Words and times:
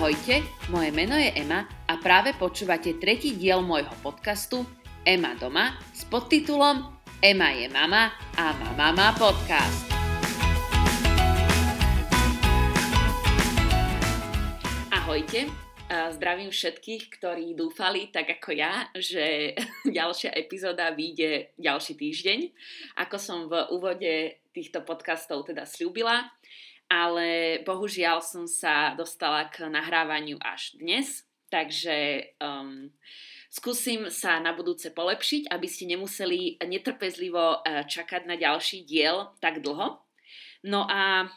Ahojte, 0.00 0.40
moje 0.72 0.96
meno 0.96 1.12
je 1.12 1.28
Ema 1.36 1.68
a 1.84 2.00
práve 2.00 2.32
počúvate 2.32 2.96
tretí 2.96 3.36
diel 3.36 3.60
môjho 3.60 3.92
podcastu 4.00 4.64
Ema 5.04 5.36
doma 5.36 5.76
s 5.92 6.08
podtitulom 6.08 6.88
Ema 7.20 7.52
je 7.52 7.68
mama 7.68 8.08
a 8.32 8.56
Mama 8.56 8.96
má 8.96 9.08
podcast. 9.12 9.84
Ahojte, 14.88 15.52
zdravím 16.16 16.48
všetkých, 16.48 17.20
ktorí 17.20 17.52
dúfali, 17.52 18.08
tak 18.08 18.40
ako 18.40 18.56
ja, 18.56 18.88
že 18.96 19.52
ďalšia 20.00 20.32
epizóda 20.32 20.96
vyjde 20.96 21.52
ďalší 21.60 22.00
týždeň. 22.00 22.38
Ako 23.04 23.20
som 23.20 23.52
v 23.52 23.68
úvode 23.68 24.40
týchto 24.56 24.80
podcastov 24.80 25.44
teda 25.44 25.68
slúbila, 25.68 26.24
ale 26.90 27.62
bohužiaľ 27.62 28.18
som 28.18 28.50
sa 28.50 28.98
dostala 28.98 29.46
k 29.46 29.70
nahrávaniu 29.70 30.42
až 30.42 30.74
dnes, 30.74 31.22
takže 31.46 32.26
um, 32.42 32.90
skúsim 33.46 34.10
sa 34.10 34.42
na 34.42 34.50
budúce 34.50 34.90
polepšiť, 34.90 35.46
aby 35.54 35.66
ste 35.70 35.86
nemuseli 35.86 36.58
netrpezlivo 36.58 37.62
uh, 37.62 37.86
čakať 37.86 38.26
na 38.26 38.34
ďalší 38.34 38.82
diel 38.82 39.30
tak 39.38 39.62
dlho. 39.62 40.02
No 40.66 40.84
a 40.90 41.30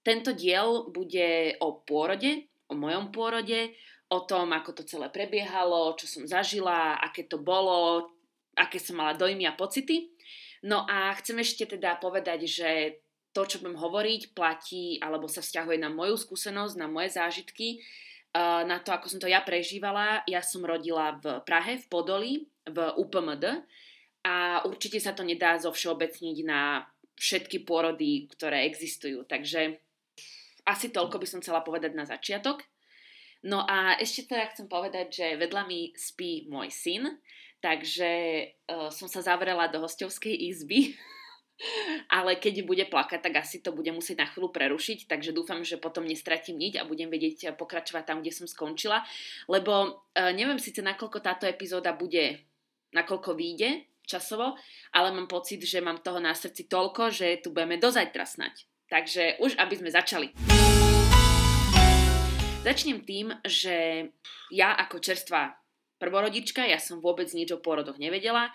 tento 0.00 0.32
diel 0.32 0.88
bude 0.88 1.60
o 1.60 1.84
pôrode, 1.84 2.48
o 2.68 2.74
mojom 2.74 3.12
pôrode, 3.12 3.76
o 4.08 4.20
tom, 4.24 4.52
ako 4.56 4.80
to 4.80 4.82
celé 4.88 5.12
prebiehalo, 5.12 5.96
čo 6.00 6.08
som 6.08 6.24
zažila, 6.24 6.96
aké 7.04 7.28
to 7.28 7.36
bolo, 7.36 8.08
aké 8.56 8.80
som 8.80 8.96
mala 8.96 9.12
dojmy 9.12 9.44
a 9.44 9.56
pocity. 9.56 10.12
No 10.64 10.88
a 10.88 11.12
chcem 11.20 11.36
ešte 11.44 11.76
teda 11.76 12.00
povedať, 12.00 12.48
že 12.48 13.03
to, 13.34 13.42
čo 13.44 13.58
budem 13.58 13.76
hovoriť, 13.76 14.32
platí 14.32 15.02
alebo 15.02 15.26
sa 15.26 15.42
vzťahuje 15.42 15.82
na 15.82 15.90
moju 15.90 16.14
skúsenosť, 16.14 16.78
na 16.78 16.86
moje 16.86 17.18
zážitky, 17.18 17.82
na 18.34 18.82
to, 18.82 18.90
ako 18.90 19.06
som 19.10 19.18
to 19.22 19.30
ja 19.30 19.42
prežívala. 19.42 20.22
Ja 20.30 20.42
som 20.42 20.62
rodila 20.62 21.18
v 21.18 21.42
Prahe, 21.46 21.78
v 21.78 21.86
Podoli, 21.86 22.32
v 22.66 22.78
UPMD 22.98 23.62
a 24.26 24.64
určite 24.66 24.98
sa 24.98 25.12
to 25.12 25.22
nedá 25.22 25.58
zo 25.58 25.70
všeobecniť 25.70 26.36
na 26.46 26.82
všetky 27.14 27.62
pôrody, 27.62 28.26
ktoré 28.34 28.66
existujú. 28.66 29.22
Takže 29.26 29.78
asi 30.66 30.90
toľko 30.90 31.20
by 31.20 31.26
som 31.28 31.38
chcela 31.44 31.62
povedať 31.62 31.94
na 31.94 32.08
začiatok. 32.08 32.64
No 33.44 33.62
a 33.68 34.00
ešte 34.00 34.32
teda 34.32 34.48
chcem 34.50 34.66
povedať, 34.66 35.06
že 35.12 35.26
vedľa 35.36 35.62
mi 35.68 35.92
spí 35.92 36.48
môj 36.48 36.72
syn, 36.72 37.20
takže 37.60 38.10
uh, 38.66 38.88
som 38.88 39.04
sa 39.04 39.20
zavrela 39.20 39.68
do 39.68 39.84
hostovskej 39.84 40.32
izby 40.32 40.96
ale 42.10 42.36
keď 42.36 42.66
bude 42.66 42.84
plakať, 42.90 43.20
tak 43.22 43.34
asi 43.40 43.62
to 43.62 43.70
bude 43.70 43.88
musieť 43.94 44.22
na 44.22 44.26
chvíľu 44.26 44.50
prerušiť, 44.50 45.06
takže 45.06 45.30
dúfam, 45.30 45.62
že 45.62 45.78
potom 45.78 46.02
nestratím 46.02 46.58
niť 46.58 46.82
a 46.82 46.88
budem 46.88 47.08
vedieť 47.08 47.54
pokračovať 47.54 48.04
tam, 48.04 48.18
kde 48.20 48.32
som 48.34 48.46
skončila, 48.50 49.06
lebo 49.46 49.72
uh, 49.94 50.30
neviem 50.34 50.58
síce, 50.58 50.82
nakoľko 50.82 51.18
táto 51.22 51.44
epizóda 51.46 51.94
bude, 51.94 52.42
nakoľko 52.90 53.38
vyjde 53.38 53.86
časovo, 54.04 54.58
ale 54.92 55.08
mám 55.16 55.30
pocit, 55.30 55.64
že 55.64 55.80
mám 55.80 56.04
toho 56.04 56.20
na 56.20 56.36
srdci 56.36 56.68
toľko, 56.68 57.08
že 57.08 57.40
tu 57.40 57.50
budeme 57.54 57.80
do 57.80 57.88
zajtra 57.88 58.28
snať. 58.28 58.68
Takže 58.84 59.40
už, 59.40 59.56
aby 59.56 59.74
sme 59.80 59.90
začali. 59.90 60.28
Začnem 62.64 63.00
tým, 63.04 63.32
že 63.44 64.08
ja 64.52 64.72
ako 64.76 65.00
čerstvá 65.00 65.56
prvorodička, 66.00 66.64
ja 66.64 66.76
som 66.76 67.00
vôbec 67.00 67.28
nič 67.32 67.52
o 67.52 67.60
pôrodoch 67.60 67.96
nevedela. 67.96 68.52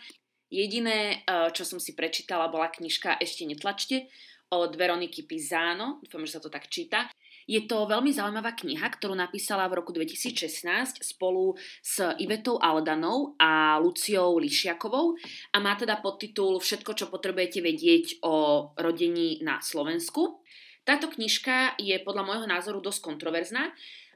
Jediné, 0.50 1.22
eh, 1.22 1.50
čo 1.54 1.64
som 1.64 1.78
si 1.78 1.94
prečítala, 1.94 2.50
bola 2.50 2.74
knižka 2.74 3.22
Ešte 3.22 3.46
netlačte 3.46 4.10
od 4.50 4.74
Veroniky 4.74 5.30
Pizano, 5.30 6.02
dúfam, 6.02 6.26
že 6.26 6.38
sa 6.38 6.42
to 6.42 6.50
tak 6.50 6.66
číta. 6.74 7.06
Je 7.50 7.66
to 7.66 7.90
veľmi 7.90 8.14
zaujímavá 8.14 8.54
kniha, 8.54 8.86
ktorú 8.94 9.14
napísala 9.18 9.66
v 9.70 9.82
roku 9.82 9.94
2016 9.94 11.02
spolu 11.02 11.58
s 11.82 12.02
Ivetou 12.22 12.62
Aldanou 12.62 13.34
a 13.42 13.82
Luciou 13.82 14.38
Lišiakovou 14.38 15.18
a 15.54 15.58
má 15.58 15.74
teda 15.74 15.98
podtitul 16.02 16.62
Všetko, 16.62 16.94
čo 16.94 17.10
potrebujete 17.10 17.62
vedieť 17.62 18.22
o 18.26 18.70
rodení 18.78 19.42
na 19.42 19.62
Slovensku. 19.62 20.42
Táto 20.86 21.10
knižka 21.10 21.78
je 21.78 21.98
podľa 22.02 22.26
môjho 22.26 22.48
názoru 22.50 22.82
dosť 22.82 23.02
kontroverzná 23.06 23.74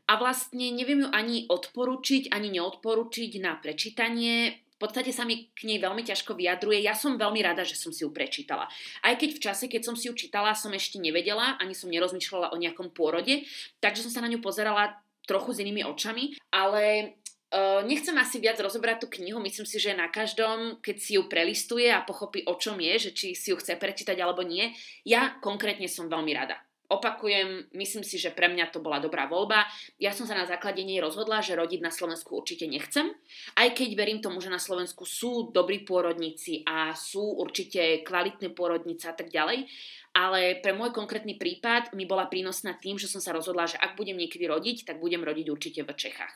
a 0.10 0.14
vlastne 0.18 0.74
neviem 0.74 1.06
ju 1.06 1.10
ani 1.10 1.46
odporučiť, 1.50 2.34
ani 2.34 2.58
neodporučiť 2.58 3.32
na 3.42 3.58
prečítanie 3.58 4.63
podstate 4.84 5.16
sa 5.16 5.24
mi 5.24 5.48
k 5.56 5.64
nej 5.64 5.80
veľmi 5.80 6.04
ťažko 6.04 6.36
vyjadruje. 6.36 6.84
Ja 6.84 6.92
som 6.92 7.16
veľmi 7.16 7.40
rada, 7.40 7.64
že 7.64 7.80
som 7.80 7.96
si 7.96 8.04
ju 8.04 8.12
prečítala. 8.12 8.68
Aj 9.00 9.16
keď 9.16 9.40
v 9.40 9.44
čase, 9.48 9.72
keď 9.72 9.88
som 9.88 9.96
si 9.96 10.12
ju 10.12 10.14
čítala, 10.14 10.52
som 10.52 10.76
ešte 10.76 11.00
nevedela, 11.00 11.56
ani 11.64 11.72
som 11.72 11.88
nerozmýšľala 11.88 12.52
o 12.52 12.60
nejakom 12.60 12.92
pôrode, 12.92 13.48
takže 13.80 14.04
som 14.04 14.12
sa 14.12 14.20
na 14.20 14.28
ňu 14.28 14.44
pozerala 14.44 15.00
trochu 15.24 15.56
s 15.56 15.62
inými 15.64 15.88
očami, 15.88 16.36
ale 16.52 17.16
Uh, 17.54 17.86
nechcem 17.86 18.18
asi 18.18 18.42
viac 18.42 18.58
rozobrať 18.58 19.06
tú 19.06 19.08
knihu, 19.22 19.38
myslím 19.38 19.70
si, 19.70 19.78
že 19.78 19.94
na 19.94 20.10
každom, 20.10 20.82
keď 20.82 20.96
si 20.98 21.22
ju 21.22 21.30
prelistuje 21.30 21.86
a 21.86 22.02
pochopí, 22.02 22.42
o 22.50 22.58
čom 22.58 22.82
je, 22.82 22.98
že 22.98 23.12
či 23.14 23.38
si 23.38 23.54
ju 23.54 23.62
chce 23.62 23.78
prečítať 23.78 24.18
alebo 24.18 24.42
nie, 24.42 24.74
ja 25.06 25.38
konkrétne 25.38 25.86
som 25.86 26.10
veľmi 26.10 26.34
rada. 26.34 26.58
Opakujem, 26.92 27.74
myslím 27.74 28.04
si, 28.04 28.20
že 28.20 28.30
pre 28.30 28.52
mňa 28.52 28.70
to 28.70 28.84
bola 28.84 29.00
dobrá 29.00 29.26
voľba. 29.26 29.66
Ja 29.98 30.12
som 30.12 30.28
sa 30.30 30.38
na 30.38 30.46
základe 30.46 30.84
nej 30.84 31.00
rozhodla, 31.02 31.40
že 31.42 31.58
rodiť 31.58 31.82
na 31.82 31.90
Slovensku 31.90 32.38
určite 32.38 32.70
nechcem. 32.70 33.10
Aj 33.56 33.72
keď 33.72 33.90
verím 33.98 34.20
tomu, 34.20 34.44
že 34.44 34.52
na 34.52 34.62
Slovensku 34.62 35.08
sú 35.08 35.50
dobrí 35.50 35.82
pôrodníci 35.88 36.62
a 36.68 36.94
sú 36.94 37.40
určite 37.40 38.04
kvalitné 38.06 38.54
pôrodnice 38.54 39.10
a 39.10 39.16
tak 39.16 39.34
ďalej. 39.34 39.66
Ale 40.14 40.62
pre 40.62 40.78
môj 40.78 40.94
konkrétny 40.94 41.42
prípad 41.42 41.98
mi 41.98 42.06
bola 42.06 42.30
prínosná 42.30 42.78
tým, 42.78 43.02
že 43.02 43.10
som 43.10 43.18
sa 43.18 43.34
rozhodla, 43.34 43.66
že 43.66 43.82
ak 43.82 43.98
budem 43.98 44.20
niekedy 44.20 44.46
rodiť, 44.46 44.86
tak 44.86 45.02
budem 45.02 45.26
rodiť 45.26 45.50
určite 45.50 45.82
v 45.82 45.98
Čechách. 45.98 46.36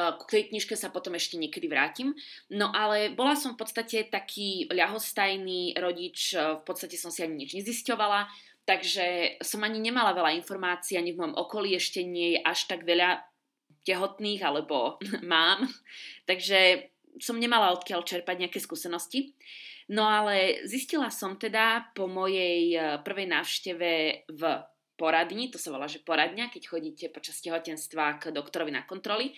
K 0.00 0.22
tej 0.32 0.48
knižke 0.48 0.80
sa 0.80 0.88
potom 0.88 1.12
ešte 1.12 1.36
niekedy 1.36 1.68
vrátim. 1.68 2.16
No 2.48 2.72
ale 2.72 3.12
bola 3.12 3.36
som 3.36 3.52
v 3.52 3.60
podstate 3.60 4.08
taký 4.08 4.64
ľahostajný 4.72 5.76
rodič, 5.76 6.32
v 6.32 6.62
podstate 6.64 6.96
som 6.96 7.12
si 7.12 7.20
ani 7.20 7.44
nič 7.44 7.52
nezisťovala 7.52 8.24
Takže 8.68 9.38
som 9.42 9.64
ani 9.66 9.82
nemala 9.82 10.14
veľa 10.14 10.36
informácií, 10.38 10.94
ani 10.94 11.16
v 11.16 11.24
mojom 11.24 11.36
okolí 11.36 11.74
ešte 11.74 12.04
nie 12.06 12.36
je 12.36 12.40
až 12.44 12.70
tak 12.70 12.86
veľa 12.86 13.24
tehotných 13.82 14.42
alebo 14.44 15.00
mám. 15.26 15.66
Takže 16.28 16.90
som 17.18 17.40
nemala 17.40 17.74
odkiaľ 17.74 18.06
čerpať 18.06 18.46
nejaké 18.46 18.62
skúsenosti. 18.62 19.34
No 19.90 20.06
ale 20.06 20.62
zistila 20.70 21.10
som 21.10 21.34
teda 21.34 21.90
po 21.98 22.06
mojej 22.06 22.78
e, 22.78 23.02
prvej 23.02 23.26
návšteve 23.26 23.90
v 24.30 24.42
poradni, 24.94 25.50
to 25.50 25.58
sa 25.58 25.74
volá, 25.74 25.90
že 25.90 26.04
poradňa, 26.04 26.52
keď 26.54 26.62
chodíte 26.70 27.06
počas 27.10 27.42
tehotenstva 27.42 28.22
k 28.22 28.30
doktorovi 28.30 28.70
na 28.70 28.86
kontroly. 28.86 29.34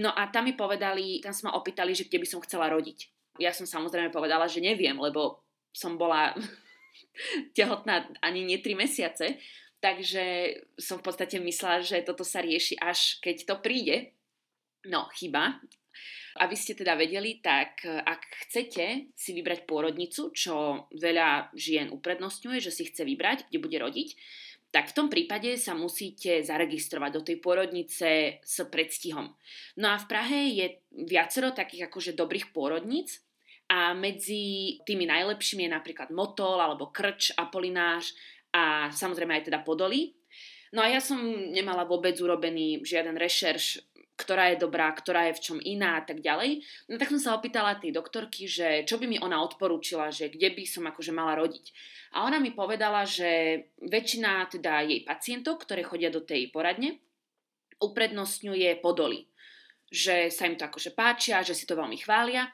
No 0.00 0.08
a 0.08 0.32
tam 0.32 0.48
mi 0.48 0.56
povedali, 0.56 1.20
tam 1.20 1.36
sa 1.36 1.50
ma 1.50 1.58
opýtali, 1.58 1.92
že 1.92 2.08
kde 2.08 2.22
by 2.22 2.26
som 2.30 2.40
chcela 2.40 2.72
rodiť. 2.72 3.12
Ja 3.36 3.52
som 3.52 3.68
samozrejme 3.68 4.08
povedala, 4.08 4.48
že 4.48 4.64
neviem, 4.64 4.96
lebo 4.96 5.44
som 5.74 6.00
bola 6.00 6.32
tehotná 7.52 8.08
ani 8.24 8.44
nie 8.44 8.58
3 8.58 8.74
mesiace, 8.76 9.36
takže 9.80 10.56
som 10.76 11.00
v 11.00 11.06
podstate 11.08 11.40
myslela, 11.40 11.80
že 11.80 12.04
toto 12.04 12.24
sa 12.24 12.44
rieši 12.44 12.76
až 12.80 13.18
keď 13.24 13.36
to 13.48 13.54
príde. 13.64 14.12
No, 14.88 15.08
chyba. 15.12 15.60
Aby 16.38 16.54
ste 16.54 16.78
teda 16.78 16.94
vedeli, 16.94 17.42
tak 17.42 17.82
ak 17.84 18.22
chcete 18.46 19.12
si 19.12 19.30
vybrať 19.34 19.66
pôrodnicu, 19.66 20.30
čo 20.30 20.86
veľa 20.94 21.50
žien 21.58 21.90
uprednostňuje, 21.90 22.62
že 22.62 22.70
si 22.70 22.86
chce 22.86 23.02
vybrať, 23.02 23.50
kde 23.50 23.58
bude 23.58 23.76
rodiť, 23.76 24.14
tak 24.70 24.94
v 24.94 24.96
tom 24.96 25.10
prípade 25.10 25.58
sa 25.58 25.74
musíte 25.74 26.46
zaregistrovať 26.46 27.10
do 27.10 27.22
tej 27.26 27.42
pôrodnice 27.42 28.38
s 28.38 28.56
predstihom. 28.70 29.34
No 29.74 29.90
a 29.90 29.98
v 29.98 30.06
Prahe 30.06 30.40
je 30.54 30.66
viacero 30.94 31.50
takých 31.50 31.90
akože 31.90 32.14
dobrých 32.14 32.54
pôrodníc, 32.54 33.18
a 33.70 33.94
medzi 33.94 34.76
tými 34.82 35.06
najlepšími 35.06 35.70
je 35.70 35.70
napríklad 35.70 36.10
Motol 36.10 36.58
alebo 36.58 36.90
Krč, 36.90 37.30
Apolináš 37.38 38.18
a 38.50 38.90
samozrejme 38.90 39.38
aj 39.38 39.46
teda 39.46 39.62
Podolí. 39.62 40.18
No 40.74 40.82
a 40.82 40.90
ja 40.90 40.98
som 40.98 41.18
nemala 41.50 41.86
vôbec 41.86 42.14
urobený 42.18 42.82
žiaden 42.82 43.14
rešerš, 43.14 43.82
ktorá 44.20 44.52
je 44.52 44.60
dobrá, 44.60 44.92
ktorá 44.92 45.30
je 45.30 45.38
v 45.40 45.42
čom 45.42 45.58
iná 45.64 45.96
a 45.98 46.04
tak 46.04 46.20
ďalej. 46.20 46.60
No 46.92 47.00
tak 47.00 47.08
som 47.08 47.22
sa 47.22 47.34
opýtala 47.38 47.80
tej 47.80 47.96
doktorky, 47.96 48.44
že 48.44 48.84
čo 48.84 49.00
by 49.00 49.08
mi 49.08 49.16
ona 49.16 49.40
odporúčila, 49.40 50.12
že 50.12 50.28
kde 50.28 50.52
by 50.52 50.64
som 50.68 50.84
akože 50.84 51.14
mala 51.14 51.40
rodiť. 51.40 51.72
A 52.14 52.28
ona 52.28 52.36
mi 52.36 52.52
povedala, 52.52 53.08
že 53.08 53.64
väčšina 53.80 54.50
teda 54.52 54.84
jej 54.84 55.00
pacientov, 55.08 55.62
ktoré 55.64 55.86
chodia 55.86 56.12
do 56.12 56.20
tej 56.20 56.52
poradne, 56.52 57.00
uprednostňuje 57.80 58.82
Podolí. 58.84 59.24
Že 59.90 60.30
sa 60.30 60.46
im 60.46 60.54
to 60.54 60.68
akože 60.68 60.94
páčia, 60.94 61.42
že 61.42 61.56
si 61.56 61.66
to 61.66 61.74
veľmi 61.74 61.98
chvália. 61.98 62.46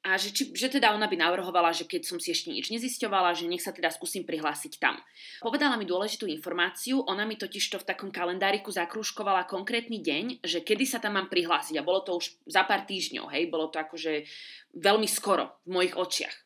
A 0.00 0.16
že, 0.16 0.32
či, 0.32 0.48
že 0.56 0.72
teda 0.72 0.96
ona 0.96 1.04
by 1.04 1.12
navrhovala, 1.12 1.76
že 1.76 1.84
keď 1.84 2.08
som 2.08 2.16
si 2.16 2.32
ešte 2.32 2.48
nič 2.48 2.72
nezisťovala, 2.72 3.36
že 3.36 3.44
nech 3.44 3.60
sa 3.60 3.68
teda 3.68 3.92
skúsim 3.92 4.24
prihlásiť 4.24 4.80
tam. 4.80 4.96
Povedala 5.44 5.76
mi 5.76 5.84
dôležitú 5.84 6.24
informáciu, 6.24 7.04
ona 7.04 7.28
mi 7.28 7.36
totiž 7.36 7.60
to 7.68 7.76
v 7.76 7.84
takom 7.84 8.08
kalendáriku 8.08 8.72
zakrúškovala 8.72 9.44
konkrétny 9.44 10.00
deň, 10.00 10.40
že 10.40 10.64
kedy 10.64 10.88
sa 10.88 11.04
tam 11.04 11.20
mám 11.20 11.28
prihlásiť 11.28 11.76
a 11.76 11.84
bolo 11.84 12.00
to 12.00 12.16
už 12.16 12.32
za 12.48 12.64
pár 12.64 12.88
týždňov, 12.88 13.28
hej, 13.28 13.52
bolo 13.52 13.68
to 13.68 13.76
akože 13.76 14.24
veľmi 14.72 15.04
skoro 15.04 15.60
v 15.68 15.76
mojich 15.76 15.92
očiach. 15.92 16.36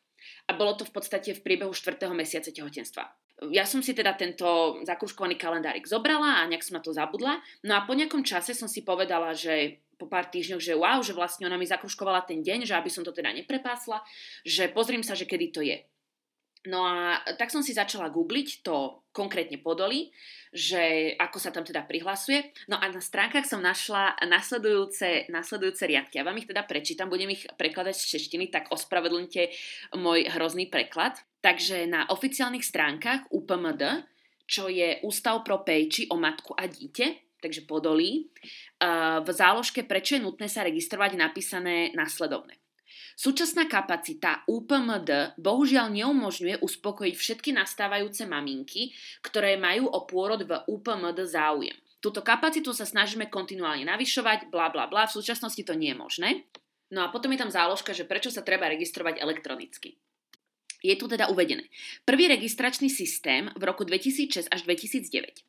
a 0.45 0.53
bolo 0.53 0.77
to 0.77 0.85
v 0.85 0.93
podstate 0.93 1.33
v 1.33 1.41
priebehu 1.41 1.73
4. 1.73 1.97
mesiaca 2.13 2.53
tehotenstva. 2.53 3.03
Ja 3.51 3.67
som 3.67 3.83
si 3.83 3.91
teda 3.91 4.15
tento 4.15 4.79
zakruškovaný 4.87 5.35
kalendárik 5.35 5.83
zobrala 5.83 6.39
a 6.39 6.47
nejak 6.47 6.63
som 6.63 6.79
na 6.79 6.83
to 6.85 6.95
zabudla. 6.95 7.43
No 7.67 7.75
a 7.75 7.83
po 7.83 7.91
nejakom 7.91 8.23
čase 8.23 8.55
som 8.55 8.71
si 8.71 8.79
povedala, 8.79 9.35
že 9.35 9.83
po 9.95 10.05
pár 10.05 10.27
týždňoch, 10.29 10.61
že 10.61 10.73
wow, 10.75 10.99
že 11.01 11.15
vlastne 11.15 11.47
ona 11.47 11.59
mi 11.59 11.67
zakruškovala 11.67 12.27
ten 12.27 12.43
deň, 12.43 12.67
že 12.67 12.77
aby 12.77 12.91
som 12.91 13.03
to 13.03 13.15
teda 13.15 13.31
neprepásla, 13.31 14.03
že 14.43 14.71
pozriem 14.71 15.01
sa, 15.01 15.15
že 15.15 15.27
kedy 15.27 15.47
to 15.51 15.61
je. 15.63 15.81
No 16.65 16.81
a 16.81 17.21
tak 17.37 17.53
som 17.53 17.61
si 17.61 17.77
začala 17.77 18.09
googliť 18.09 18.65
to 18.65 19.05
konkrétne 19.13 19.61
Podolí, 19.61 20.09
že 20.49 21.13
ako 21.21 21.37
sa 21.37 21.53
tam 21.53 21.61
teda 21.61 21.85
prihlasuje. 21.85 22.41
No 22.65 22.81
a 22.81 22.89
na 22.89 23.01
stránkach 23.01 23.45
som 23.45 23.61
našla 23.61 24.17
nasledujúce, 24.25 25.29
nasledujúce 25.29 25.85
riadky. 25.85 26.17
Ja 26.17 26.25
vám 26.25 26.41
ich 26.41 26.49
teda 26.49 26.65
prečítam, 26.65 27.13
budem 27.13 27.37
ich 27.37 27.45
prekladať 27.45 27.95
z 27.95 28.05
češtiny, 28.17 28.49
tak 28.49 28.73
ospravedlňte 28.73 29.53
môj 30.01 30.25
hrozný 30.33 30.65
preklad. 30.65 31.21
Takže 31.45 31.85
na 31.85 32.09
oficiálnych 32.09 32.65
stránkach 32.65 33.29
UPMD, 33.29 34.09
čo 34.49 34.65
je 34.65 35.01
Ústav 35.05 35.45
pro 35.45 35.61
péči 35.61 36.09
o 36.09 36.17
matku 36.17 36.57
a 36.57 36.65
dieťa, 36.65 37.24
takže 37.45 37.69
Podolí, 37.69 38.33
v 39.21 39.29
záložke 39.29 39.85
prečo 39.85 40.17
je 40.17 40.25
nutné 40.25 40.49
sa 40.49 40.65
registrovať 40.65 41.13
napísané 41.13 41.93
následovné. 41.93 42.57
Súčasná 43.15 43.69
kapacita 43.69 44.43
UPMD 44.49 45.37
bohužiaľ 45.39 45.93
neumožňuje 45.93 46.59
uspokojiť 46.59 47.15
všetky 47.15 47.55
nastávajúce 47.55 48.25
maminky, 48.27 48.91
ktoré 49.23 49.55
majú 49.55 49.87
o 49.87 50.03
pôrod 50.03 50.41
v 50.43 50.51
UPMD 50.67 51.23
záujem. 51.23 51.77
Túto 52.03 52.19
kapacitu 52.19 52.75
sa 52.75 52.83
snažíme 52.83 53.31
kontinuálne 53.31 53.87
navyšovať, 53.87 54.51
bla 54.51 54.67
bla 54.67 54.91
bla, 54.91 55.07
v 55.07 55.15
súčasnosti 55.15 55.61
to 55.63 55.77
nie 55.77 55.95
je 55.95 55.97
možné. 55.97 56.29
No 56.91 57.07
a 57.07 57.09
potom 57.09 57.31
je 57.31 57.39
tam 57.39 57.49
záložka, 57.49 57.95
že 57.95 58.03
prečo 58.05 58.29
sa 58.29 58.43
treba 58.43 58.67
registrovať 58.67 59.23
elektronicky. 59.23 59.95
Je 60.85 60.93
tu 60.99 61.09
teda 61.09 61.33
uvedené. 61.33 61.65
Prvý 62.05 62.29
registračný 62.29 62.93
systém 62.93 63.49
v 63.57 63.63
roku 63.65 63.87
2006 63.87 64.53
až 64.53 64.59
2009. 64.69 65.41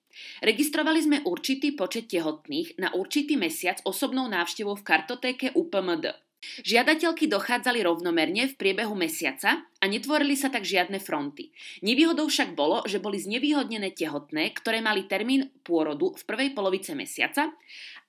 Registrovali 0.44 1.00
sme 1.00 1.18
určitý 1.24 1.72
počet 1.72 2.08
tehotných 2.12 2.80
na 2.80 2.92
určitý 2.92 3.34
mesiac 3.40 3.80
osobnou 3.84 4.28
návštevou 4.28 4.76
v 4.76 4.86
kartotéke 4.86 5.46
UPMD. 5.56 6.26
Žiadateľky 6.62 7.26
dochádzali 7.26 7.82
rovnomerne 7.82 8.46
v 8.46 8.54
priebehu 8.54 8.94
mesiaca 8.94 9.66
a 9.66 9.84
netvorili 9.88 10.38
sa 10.38 10.46
tak 10.46 10.62
žiadne 10.62 11.02
fronty. 11.02 11.50
Nevýhodou 11.82 12.30
však 12.30 12.54
bolo, 12.54 12.86
že 12.86 13.02
boli 13.02 13.18
znevýhodnené 13.18 13.90
tehotné, 13.96 14.54
ktoré 14.54 14.78
mali 14.78 15.08
termín 15.10 15.50
pôrodu 15.66 16.14
v 16.14 16.22
prvej 16.22 16.54
polovice 16.54 16.94
mesiaca 16.94 17.50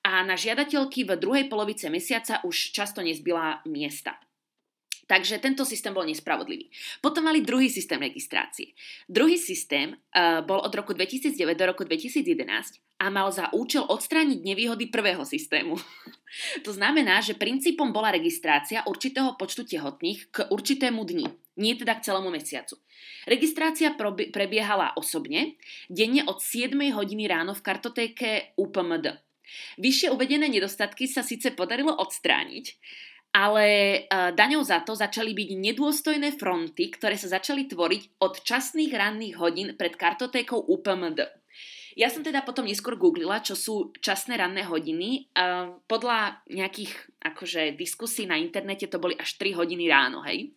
a 0.05 0.21
na 0.21 0.37
žiadateľky 0.37 1.07
v 1.07 1.17
druhej 1.17 1.45
polovice 1.49 1.89
mesiaca 1.89 2.43
už 2.45 2.75
často 2.75 3.01
nezbyla 3.01 3.65
miesta. 3.65 4.19
Takže 5.07 5.39
tento 5.39 5.63
systém 5.63 5.95
bol 5.95 6.03
nespravodlivý. 6.03 6.67
Potom 6.99 7.23
mali 7.23 7.39
druhý 7.39 7.71
systém 7.71 7.95
registrácie. 7.95 8.75
Druhý 9.07 9.39
systém 9.39 9.95
uh, 9.95 10.43
bol 10.43 10.59
od 10.59 10.73
roku 10.75 10.91
2009 10.91 11.55
do 11.55 11.65
roku 11.65 11.87
2011 11.87 12.27
a 12.99 13.07
mal 13.07 13.31
za 13.31 13.47
účel 13.55 13.87
odstrániť 13.87 14.43
nevýhody 14.43 14.91
prvého 14.91 15.23
systému. 15.23 15.79
to 16.65 16.71
znamená, 16.75 17.23
že 17.23 17.39
princípom 17.39 17.95
bola 17.95 18.11
registrácia 18.11 18.83
určitého 18.83 19.39
počtu 19.39 19.63
tehotných 19.63 20.27
k 20.27 20.37
určitému 20.51 20.99
dni, 21.07 21.31
nie 21.55 21.73
teda 21.79 21.95
k 21.95 22.11
celému 22.11 22.27
mesiacu. 22.27 22.75
Registrácia 23.23 23.95
prebiehala 24.35 24.91
osobne, 24.99 25.55
denne 25.87 26.27
od 26.27 26.43
7 26.43 26.75
hodiny 26.75 27.31
ráno 27.31 27.55
v 27.55 27.63
kartotéke 27.63 28.29
UPMD. 28.59 29.23
Vyššie 29.79 30.11
uvedené 30.11 30.51
nedostatky 30.51 31.07
sa 31.07 31.23
síce 31.23 31.55
podarilo 31.55 31.95
odstrániť, 31.95 32.65
ale 33.33 33.65
uh, 34.07 34.33
daňou 34.33 34.63
za 34.65 34.81
to 34.81 34.97
začali 34.97 35.33
byť 35.35 35.49
nedôstojné 35.57 36.35
fronty, 36.35 36.89
ktoré 36.89 37.15
sa 37.19 37.37
začali 37.37 37.69
tvoriť 37.69 38.23
od 38.23 38.33
časných 38.41 38.91
ranných 38.93 39.35
hodín 39.37 39.67
pred 39.77 39.93
kartotékou 39.93 40.57
UPMD. 40.57 41.21
Ja 41.97 42.13
som 42.13 42.21
teda 42.21 42.45
potom 42.45 42.69
neskôr 42.69 42.93
googlila, 42.93 43.41
čo 43.41 43.57
sú 43.57 43.89
časné 43.97 44.37
ranné 44.37 44.61
hodiny. 44.69 45.33
Uh, 45.33 45.81
podľa 45.89 46.45
nejakých 46.45 46.93
akože 47.25 47.73
diskusí 47.73 48.29
na 48.29 48.37
internete 48.37 48.85
to 48.85 49.01
boli 49.01 49.17
až 49.17 49.33
3 49.41 49.57
hodiny 49.57 49.89
ráno, 49.89 50.21
hej. 50.21 50.53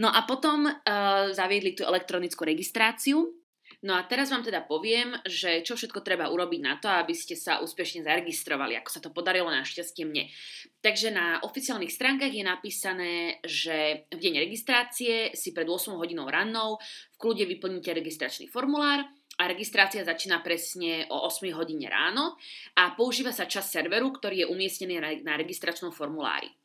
No 0.00 0.08
a 0.08 0.24
potom 0.24 0.64
uh, 0.64 1.28
zaviedli 1.36 1.76
tú 1.76 1.84
elektronickú 1.84 2.48
registráciu, 2.48 3.41
No 3.82 3.98
a 3.98 4.06
teraz 4.06 4.30
vám 4.30 4.46
teda 4.46 4.62
poviem, 4.62 5.18
že 5.26 5.66
čo 5.66 5.74
všetko 5.74 6.06
treba 6.06 6.30
urobiť 6.30 6.60
na 6.62 6.78
to, 6.78 6.86
aby 6.86 7.10
ste 7.18 7.34
sa 7.34 7.58
úspešne 7.58 8.06
zaregistrovali, 8.06 8.78
ako 8.78 8.90
sa 8.94 9.02
to 9.02 9.10
podarilo 9.10 9.50
našťastie 9.50 10.06
mne. 10.06 10.30
Takže 10.78 11.10
na 11.10 11.42
oficiálnych 11.42 11.90
stránkach 11.90 12.30
je 12.30 12.46
napísané, 12.46 13.42
že 13.42 14.06
v 14.14 14.18
deň 14.22 14.46
registrácie 14.46 15.34
si 15.34 15.50
pred 15.50 15.66
8 15.66 15.98
hodinou 15.98 16.30
rannou 16.30 16.78
v 16.78 17.16
kľude 17.18 17.42
vyplníte 17.42 17.90
registračný 17.90 18.46
formulár 18.46 19.02
a 19.42 19.50
registrácia 19.50 20.06
začína 20.06 20.46
presne 20.46 21.10
o 21.10 21.26
8 21.26 21.50
hodine 21.50 21.90
ráno 21.90 22.38
a 22.78 22.94
používa 22.94 23.34
sa 23.34 23.50
čas 23.50 23.66
serveru, 23.66 24.14
ktorý 24.14 24.46
je 24.46 24.50
umiestnený 24.54 25.26
na 25.26 25.34
registračnom 25.34 25.90
formulári. 25.90 26.61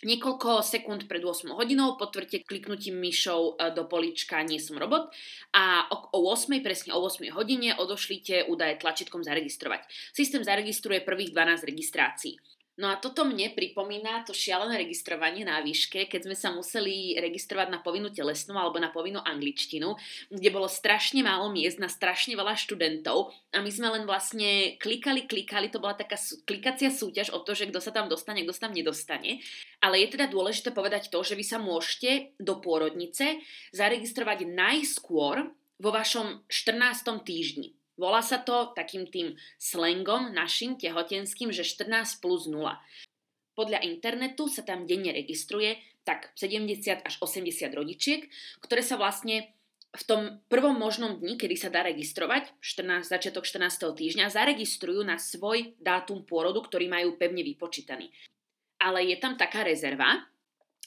Niekoľko 0.00 0.64
sekúnd 0.64 1.04
pred 1.04 1.20
8 1.20 1.52
hodinou 1.52 2.00
potvrďte 2.00 2.48
kliknutím 2.48 2.96
myšou 3.04 3.60
e, 3.60 3.68
do 3.76 3.84
polička 3.84 4.40
Nie 4.40 4.56
som 4.56 4.80
robot 4.80 5.12
a 5.52 5.92
o 5.92 6.24
8, 6.24 6.56
presne 6.64 6.96
o 6.96 7.04
8 7.04 7.28
hodine 7.36 7.76
odošlite 7.76 8.48
údaje 8.48 8.80
tlačítkom 8.80 9.20
zaregistrovať. 9.20 9.84
Systém 10.16 10.40
zaregistruje 10.40 11.04
prvých 11.04 11.36
12 11.36 11.68
registrácií. 11.68 12.40
No 12.80 12.88
a 12.88 12.96
toto 12.96 13.28
mne 13.28 13.52
pripomína 13.52 14.24
to 14.24 14.32
šialené 14.32 14.80
registrovanie 14.80 15.44
na 15.44 15.60
výške, 15.60 16.08
keď 16.08 16.20
sme 16.24 16.32
sa 16.32 16.48
museli 16.48 17.12
registrovať 17.12 17.68
na 17.68 17.84
povinnú 17.84 18.08
telesnú 18.08 18.56
alebo 18.56 18.80
na 18.80 18.88
povinnú 18.88 19.20
angličtinu, 19.20 20.00
kde 20.32 20.48
bolo 20.48 20.64
strašne 20.64 21.20
málo 21.20 21.52
miest 21.52 21.76
na 21.76 21.92
strašne 21.92 22.32
veľa 22.40 22.56
študentov 22.56 23.36
a 23.52 23.60
my 23.60 23.68
sme 23.68 23.92
len 23.92 24.08
vlastne 24.08 24.80
klikali, 24.80 25.28
klikali, 25.28 25.68
to 25.68 25.76
bola 25.76 25.92
taká 25.92 26.16
klikacia 26.48 26.88
súťaž 26.88 27.36
o 27.36 27.44
to, 27.44 27.52
že 27.52 27.68
kto 27.68 27.84
sa 27.84 27.92
tam 27.92 28.08
dostane, 28.08 28.48
kto 28.48 28.56
sa 28.56 28.72
tam 28.72 28.72
nedostane. 28.72 29.44
Ale 29.84 30.00
je 30.00 30.16
teda 30.16 30.32
dôležité 30.32 30.72
povedať 30.72 31.12
to, 31.12 31.20
že 31.20 31.36
vy 31.36 31.44
sa 31.44 31.60
môžete 31.60 32.32
do 32.40 32.64
pôrodnice 32.64 33.44
zaregistrovať 33.76 34.48
najskôr 34.48 35.52
vo 35.76 35.90
vašom 35.92 36.48
14. 36.48 37.28
týždni. 37.28 37.79
Volá 38.00 38.24
sa 38.24 38.40
to 38.40 38.72
takým 38.72 39.04
tým 39.12 39.36
slangom 39.60 40.32
našim 40.32 40.80
tehotenským, 40.80 41.52
že 41.52 41.68
14 41.68 42.24
plus 42.24 42.48
0. 42.48 42.64
Podľa 43.52 43.84
internetu 43.84 44.48
sa 44.48 44.64
tam 44.64 44.88
denne 44.88 45.12
registruje 45.12 45.76
tak 46.00 46.32
70 46.32 47.04
až 47.04 47.14
80 47.20 47.44
rodičiek, 47.76 48.24
ktoré 48.64 48.80
sa 48.80 48.96
vlastne 48.96 49.52
v 49.90 50.02
tom 50.08 50.20
prvom 50.48 50.80
možnom 50.80 51.20
dni, 51.20 51.36
kedy 51.36 51.60
sa 51.60 51.68
dá 51.68 51.84
registrovať, 51.84 52.56
14, 52.62 53.04
začiatok 53.04 53.44
14. 53.44 53.90
týždňa, 53.92 54.32
zaregistrujú 54.32 55.04
na 55.04 55.20
svoj 55.20 55.76
dátum 55.76 56.24
pôrodu, 56.24 56.64
ktorý 56.64 56.88
majú 56.88 57.20
pevne 57.20 57.44
vypočítaný. 57.44 58.08
Ale 58.80 59.04
je 59.12 59.20
tam 59.20 59.36
taká 59.36 59.60
rezerva, 59.60 60.24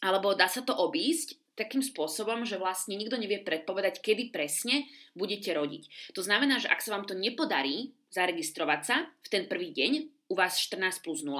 alebo 0.02 0.34
dá 0.34 0.50
sa 0.50 0.66
to 0.66 0.74
obísť, 0.74 1.43
takým 1.54 1.86
spôsobom, 1.86 2.44
že 2.44 2.58
vlastne 2.58 2.98
nikto 2.98 3.18
nevie 3.18 3.42
predpovedať, 3.42 4.02
kedy 4.02 4.34
presne 4.34 4.90
budete 5.14 5.54
rodiť. 5.54 6.14
To 6.18 6.22
znamená, 6.26 6.58
že 6.58 6.70
ak 6.70 6.82
sa 6.82 6.98
vám 6.98 7.06
to 7.06 7.14
nepodarí 7.14 7.94
zaregistrovať 8.10 8.82
sa 8.82 8.96
v 9.26 9.28
ten 9.30 9.44
prvý 9.46 9.74
deň, 9.74 9.92
u 10.30 10.36
vás 10.38 10.58
14 10.58 11.06
plus 11.06 11.22
0, 11.22 11.38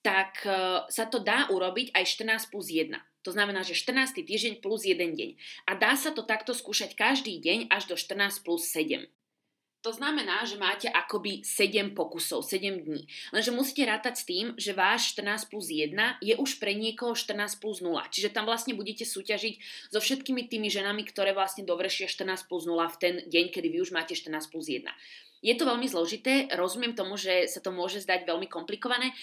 tak 0.00 0.40
e, 0.46 0.88
sa 0.88 1.04
to 1.04 1.20
dá 1.20 1.50
urobiť 1.52 1.92
aj 1.92 2.04
14 2.08 2.52
plus 2.52 2.72
1. 2.72 2.96
To 3.26 3.30
znamená, 3.34 3.60
že 3.60 3.76
14. 3.76 4.24
týždeň 4.24 4.64
plus 4.64 4.88
1 4.88 4.96
deň. 4.96 5.30
A 5.68 5.76
dá 5.76 5.92
sa 5.98 6.14
to 6.14 6.24
takto 6.24 6.56
skúšať 6.56 6.96
každý 6.96 7.36
deň 7.36 7.68
až 7.68 7.92
do 7.92 7.96
14 7.98 8.40
plus 8.40 8.64
7. 8.72 9.04
To 9.86 9.94
znamená, 9.94 10.42
že 10.42 10.58
máte 10.58 10.90
akoby 10.90 11.46
7 11.46 11.94
pokusov, 11.94 12.42
7 12.42 12.82
dní. 12.82 13.06
Lenže 13.30 13.54
musíte 13.54 13.86
rátať 13.86 14.14
s 14.18 14.24
tým, 14.26 14.46
že 14.58 14.74
váš 14.74 15.14
14 15.14 15.46
plus 15.46 15.70
1 15.70 15.94
je 16.18 16.34
už 16.34 16.58
pre 16.58 16.74
niekoho 16.74 17.14
14 17.14 17.62
plus 17.62 17.78
0. 17.78 17.94
Čiže 18.10 18.34
tam 18.34 18.50
vlastne 18.50 18.74
budete 18.74 19.06
súťažiť 19.06 19.54
so 19.94 20.02
všetkými 20.02 20.50
tými 20.50 20.66
ženami, 20.66 21.06
ktoré 21.06 21.30
vlastne 21.30 21.62
dovršia 21.62 22.10
14 22.10 22.50
plus 22.50 22.66
0 22.66 22.74
v 22.74 22.96
ten 22.98 23.14
deň, 23.30 23.54
kedy 23.54 23.70
vy 23.70 23.78
už 23.86 23.94
máte 23.94 24.18
14 24.18 24.50
plus 24.50 24.66
1. 24.66 24.82
Je 25.46 25.54
to 25.54 25.62
veľmi 25.62 25.86
zložité, 25.86 26.50
rozumiem 26.58 26.98
tomu, 26.98 27.14
že 27.14 27.46
sa 27.46 27.62
to 27.62 27.70
môže 27.70 28.02
zdať 28.02 28.26
veľmi 28.26 28.50
komplikované, 28.50 29.14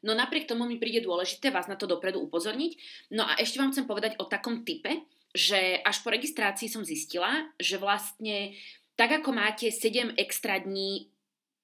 no 0.00 0.16
napriek 0.16 0.48
tomu 0.48 0.64
mi 0.64 0.80
príde 0.80 1.04
dôležité 1.04 1.52
vás 1.52 1.68
na 1.68 1.76
to 1.76 1.84
dopredu 1.84 2.24
upozorniť. 2.24 2.72
No 3.12 3.28
a 3.28 3.36
ešte 3.36 3.60
vám 3.60 3.76
chcem 3.76 3.84
povedať 3.84 4.16
o 4.16 4.24
takom 4.24 4.64
type, 4.64 5.04
že 5.36 5.76
až 5.84 6.00
po 6.00 6.08
registrácii 6.08 6.72
som 6.72 6.80
zistila, 6.80 7.52
že 7.60 7.76
vlastne 7.76 8.56
tak 8.98 9.22
ako 9.22 9.30
máte 9.30 9.70
7 9.70 10.18
extra 10.18 10.58
dní 10.58 11.14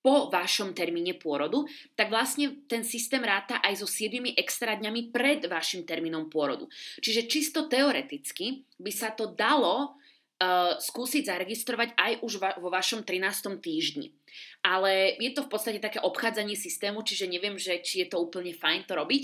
po 0.05 0.29
vašom 0.29 0.77
termíne 0.77 1.17
pôrodu, 1.17 1.65
tak 1.97 2.13
vlastne 2.13 2.61
ten 2.69 2.85
systém 2.85 3.25
ráta 3.25 3.57
aj 3.65 3.81
so 3.81 3.89
7 3.89 4.37
extra 4.37 4.77
dňami 4.77 5.09
pred 5.09 5.49
vašim 5.49 5.89
termínom 5.89 6.29
pôrodu. 6.29 6.69
Čiže 7.01 7.27
čisto 7.27 7.67
teoreticky 7.67 8.69
by 8.77 8.93
sa 8.93 9.17
to 9.17 9.33
dalo 9.33 9.97
uh, 10.45 10.77
skúsiť 10.77 11.25
zaregistrovať 11.25 11.97
aj 11.97 12.13
už 12.21 12.33
va- 12.37 12.59
vo 12.61 12.69
vašom 12.69 13.01
13. 13.01 13.57
týždni. 13.65 14.13
Ale 14.61 15.17
je 15.17 15.33
to 15.33 15.49
v 15.49 15.51
podstate 15.51 15.81
také 15.81 16.05
obchádzanie 16.05 16.53
systému, 16.53 17.01
čiže 17.01 17.25
neviem, 17.25 17.57
že 17.57 17.81
či 17.81 18.05
je 18.05 18.13
to 18.13 18.21
úplne 18.21 18.53
fajn 18.53 18.85
to 18.85 18.93
robiť, 18.93 19.23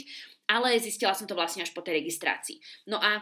ale 0.49 0.81
zistila 0.81 1.13
som 1.13 1.29
to 1.29 1.37
vlastne 1.37 1.61
až 1.61 1.77
po 1.77 1.85
tej 1.85 2.01
registrácii. 2.01 2.57
No 2.89 2.97
a 2.97 3.21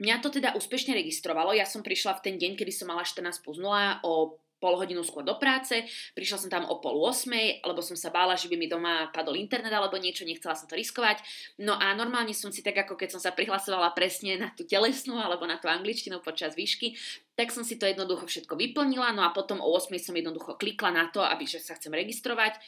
Mňa 0.00 0.24
to 0.24 0.32
teda 0.32 0.56
úspešne 0.56 0.96
registrovalo. 0.96 1.52
Ja 1.52 1.68
som 1.68 1.84
prišla 1.84 2.18
v 2.18 2.24
ten 2.24 2.34
deň, 2.40 2.56
kedy 2.56 2.72
som 2.72 2.88
mala 2.88 3.04
14 3.04 3.44
plus 3.44 3.60
0 3.60 4.00
o 4.02 4.40
pol 4.60 4.76
hodinu 4.76 5.00
skôr 5.00 5.24
do 5.24 5.34
práce, 5.40 5.72
prišla 6.12 6.36
som 6.36 6.50
tam 6.52 6.68
o 6.68 6.78
pol 6.84 7.00
8, 7.00 7.64
lebo 7.64 7.80
som 7.80 7.96
sa 7.96 8.12
bála, 8.12 8.36
že 8.36 8.46
by 8.52 8.60
mi 8.60 8.68
doma 8.68 9.08
padol 9.08 9.40
internet 9.40 9.72
alebo 9.72 9.96
niečo, 9.96 10.28
nechcela 10.28 10.52
som 10.52 10.68
to 10.68 10.76
riskovať. 10.76 11.24
No 11.64 11.80
a 11.80 11.96
normálne 11.96 12.36
som 12.36 12.52
si 12.52 12.60
tak, 12.60 12.76
ako 12.76 13.00
keď 13.00 13.16
som 13.16 13.20
sa 13.24 13.32
prihlasovala 13.32 13.96
presne 13.96 14.36
na 14.36 14.52
tú 14.52 14.68
telesnú 14.68 15.16
alebo 15.16 15.48
na 15.48 15.56
tú 15.56 15.66
angličtinu 15.66 16.20
počas 16.20 16.52
výšky, 16.52 16.92
tak 17.40 17.48
som 17.56 17.64
si 17.64 17.80
to 17.80 17.88
jednoducho 17.88 18.28
všetko 18.28 18.52
vyplnila, 18.52 19.16
no 19.16 19.24
a 19.24 19.32
potom 19.32 19.64
o 19.64 19.68
8 19.72 19.96
som 19.96 20.12
jednoducho 20.12 20.60
klikla 20.60 20.92
na 20.92 21.08
to, 21.08 21.24
aby 21.24 21.48
že 21.48 21.56
sa 21.56 21.72
chcem 21.72 21.88
registrovať 21.96 22.60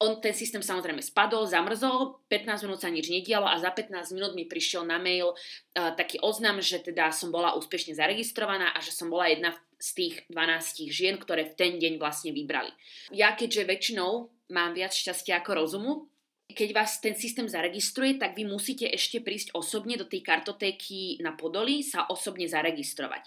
on 0.00 0.16
ten 0.16 0.32
systém 0.32 0.64
samozrejme 0.64 1.04
spadol, 1.04 1.44
zamrzol, 1.44 2.24
15 2.32 2.64
minút 2.64 2.80
sa 2.80 2.88
nič 2.88 3.12
nedialo 3.12 3.44
a 3.44 3.60
za 3.60 3.68
15 3.68 4.16
minút 4.16 4.32
mi 4.32 4.48
prišiel 4.48 4.88
na 4.88 4.96
mail 4.96 5.36
uh, 5.36 5.92
taký 5.92 6.16
oznam, 6.24 6.64
že 6.64 6.80
teda 6.80 7.12
som 7.12 7.28
bola 7.28 7.52
úspešne 7.60 7.92
zaregistrovaná 7.92 8.72
a 8.72 8.80
že 8.80 8.96
som 8.96 9.12
bola 9.12 9.28
jedna 9.28 9.52
z 9.76 9.88
tých 9.92 10.14
12 10.32 10.88
žien, 10.88 11.14
ktoré 11.20 11.52
v 11.52 11.56
ten 11.56 11.72
deň 11.76 12.00
vlastne 12.00 12.32
vybrali. 12.32 12.72
Ja 13.12 13.36
keďže 13.36 13.68
väčšinou 13.68 14.32
mám 14.48 14.72
viac 14.72 14.96
šťastia 14.96 15.44
ako 15.44 15.50
rozumu, 15.56 15.92
keď 16.50 16.74
vás 16.74 16.98
ten 16.98 17.14
systém 17.14 17.46
zaregistruje, 17.46 18.18
tak 18.18 18.34
vy 18.34 18.42
musíte 18.42 18.86
ešte 18.90 19.22
prísť 19.22 19.54
osobne 19.54 19.94
do 19.94 20.06
tej 20.06 20.26
kartotéky 20.26 21.22
na 21.22 21.34
Podolí 21.34 21.86
sa 21.86 22.10
osobne 22.10 22.50
zaregistrovať. 22.50 23.22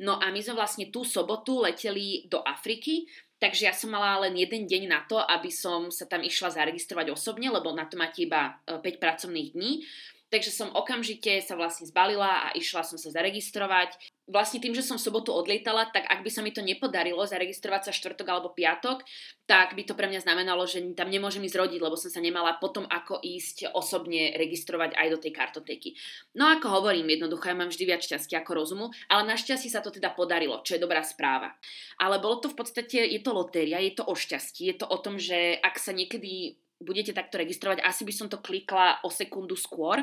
No 0.00 0.16
a 0.16 0.32
my 0.32 0.40
sme 0.40 0.56
vlastne 0.56 0.88
tú 0.88 1.04
sobotu 1.04 1.60
leteli 1.60 2.24
do 2.32 2.40
Afriky, 2.40 3.04
Takže 3.42 3.66
ja 3.66 3.74
som 3.74 3.90
mala 3.90 4.22
len 4.22 4.38
jeden 4.38 4.70
deň 4.70 4.86
na 4.86 5.02
to, 5.02 5.18
aby 5.18 5.50
som 5.50 5.90
sa 5.90 6.06
tam 6.06 6.22
išla 6.22 6.54
zaregistrovať 6.54 7.10
osobne, 7.10 7.50
lebo 7.50 7.74
na 7.74 7.90
to 7.90 7.98
máte 7.98 8.22
iba 8.22 8.62
5 8.70 8.78
e, 8.78 8.98
pracovných 9.02 9.50
dní. 9.58 9.82
Takže 10.30 10.54
som 10.54 10.70
okamžite 10.70 11.42
sa 11.42 11.58
vlastne 11.58 11.90
zbalila 11.90 12.46
a 12.46 12.54
išla 12.54 12.86
som 12.86 12.94
sa 12.94 13.10
zaregistrovať 13.10 13.98
vlastne 14.30 14.62
tým, 14.62 14.70
že 14.70 14.86
som 14.86 14.98
v 14.98 15.06
sobotu 15.06 15.34
odlietala, 15.34 15.90
tak 15.90 16.06
ak 16.06 16.22
by 16.22 16.30
sa 16.30 16.46
mi 16.46 16.54
to 16.54 16.62
nepodarilo 16.62 17.26
zaregistrovať 17.26 17.90
sa 17.90 17.92
štvrtok 17.92 18.26
alebo 18.30 18.54
piatok, 18.54 19.02
tak 19.50 19.74
by 19.74 19.82
to 19.82 19.98
pre 19.98 20.06
mňa 20.06 20.22
znamenalo, 20.22 20.62
že 20.64 20.78
tam 20.94 21.10
nemôžem 21.10 21.42
ísť 21.42 21.58
rodiť, 21.58 21.80
lebo 21.82 21.98
som 21.98 22.08
sa 22.08 22.22
nemala 22.22 22.54
potom 22.62 22.86
ako 22.86 23.18
ísť 23.18 23.74
osobne 23.74 24.30
registrovať 24.38 24.94
aj 24.94 25.06
do 25.10 25.18
tej 25.18 25.32
kartotéky. 25.34 25.98
No 26.38 26.46
ako 26.46 26.70
hovorím, 26.70 27.10
jednoducho 27.10 27.50
ja 27.50 27.58
mám 27.58 27.74
vždy 27.74 27.84
viac 27.84 28.02
šťastia 28.06 28.46
ako 28.46 28.52
rozumu, 28.54 28.86
ale 29.10 29.26
našťastie 29.26 29.68
sa 29.68 29.82
to 29.82 29.90
teda 29.90 30.14
podarilo, 30.14 30.62
čo 30.62 30.78
je 30.78 30.84
dobrá 30.84 31.02
správa. 31.02 31.58
Ale 31.98 32.22
bolo 32.22 32.38
to 32.38 32.48
v 32.48 32.58
podstate, 32.62 33.02
je 33.02 33.20
to 33.20 33.34
lotéria, 33.34 33.82
je 33.82 33.98
to 33.98 34.06
o 34.06 34.14
šťastí, 34.14 34.70
je 34.70 34.76
to 34.78 34.86
o 34.86 34.98
tom, 35.02 35.18
že 35.18 35.58
ak 35.58 35.82
sa 35.82 35.90
niekedy 35.90 36.62
budete 36.82 37.14
takto 37.14 37.38
registrovať, 37.38 37.82
asi 37.82 38.02
by 38.02 38.12
som 38.14 38.26
to 38.26 38.42
klikla 38.42 38.98
o 39.06 39.10
sekundu 39.10 39.54
skôr, 39.54 40.02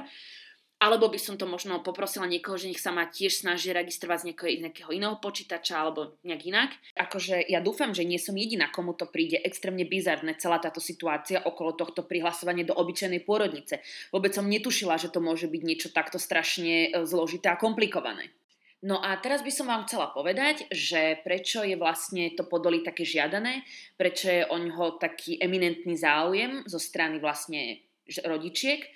alebo 0.80 1.12
by 1.12 1.20
som 1.20 1.36
to 1.36 1.44
možno 1.44 1.84
poprosila 1.84 2.24
niekoho, 2.24 2.56
že 2.56 2.72
nech 2.72 2.80
sa 2.80 2.96
ma 2.96 3.04
tiež 3.04 3.44
snaží 3.44 3.76
registrovať 3.76 4.18
z 4.24 4.28
nejakého, 4.64 4.96
iného 4.96 5.20
počítača 5.20 5.76
alebo 5.76 6.16
nejak 6.24 6.44
inak. 6.48 6.72
Akože 6.96 7.44
ja 7.52 7.60
dúfam, 7.60 7.92
že 7.92 8.08
nie 8.08 8.16
som 8.16 8.32
jediná, 8.40 8.72
komu 8.72 8.96
to 8.96 9.04
príde 9.04 9.44
extrémne 9.44 9.84
bizarné 9.84 10.40
celá 10.40 10.56
táto 10.64 10.80
situácia 10.80 11.44
okolo 11.44 11.76
tohto 11.76 12.08
prihlasovania 12.08 12.64
do 12.64 12.80
obyčajnej 12.80 13.28
pôrodnice. 13.28 13.84
Vôbec 14.16 14.32
som 14.32 14.48
netušila, 14.48 14.96
že 14.96 15.12
to 15.12 15.20
môže 15.20 15.52
byť 15.52 15.62
niečo 15.68 15.90
takto 15.92 16.16
strašne 16.16 16.96
e, 16.96 17.04
zložité 17.04 17.52
a 17.52 17.60
komplikované. 17.60 18.32
No 18.80 19.04
a 19.04 19.20
teraz 19.20 19.44
by 19.44 19.52
som 19.52 19.68
vám 19.68 19.84
chcela 19.84 20.08
povedať, 20.16 20.72
že 20.72 21.20
prečo 21.20 21.60
je 21.68 21.76
vlastne 21.76 22.32
to 22.32 22.48
podolí 22.48 22.80
také 22.80 23.04
žiadané, 23.04 23.68
prečo 24.00 24.32
je 24.32 24.48
o 24.48 24.56
ňoho 24.56 24.96
taký 24.96 25.36
eminentný 25.36 26.00
záujem 26.00 26.64
zo 26.64 26.80
strany 26.80 27.20
vlastne 27.20 27.84
rodičiek. 28.24 28.88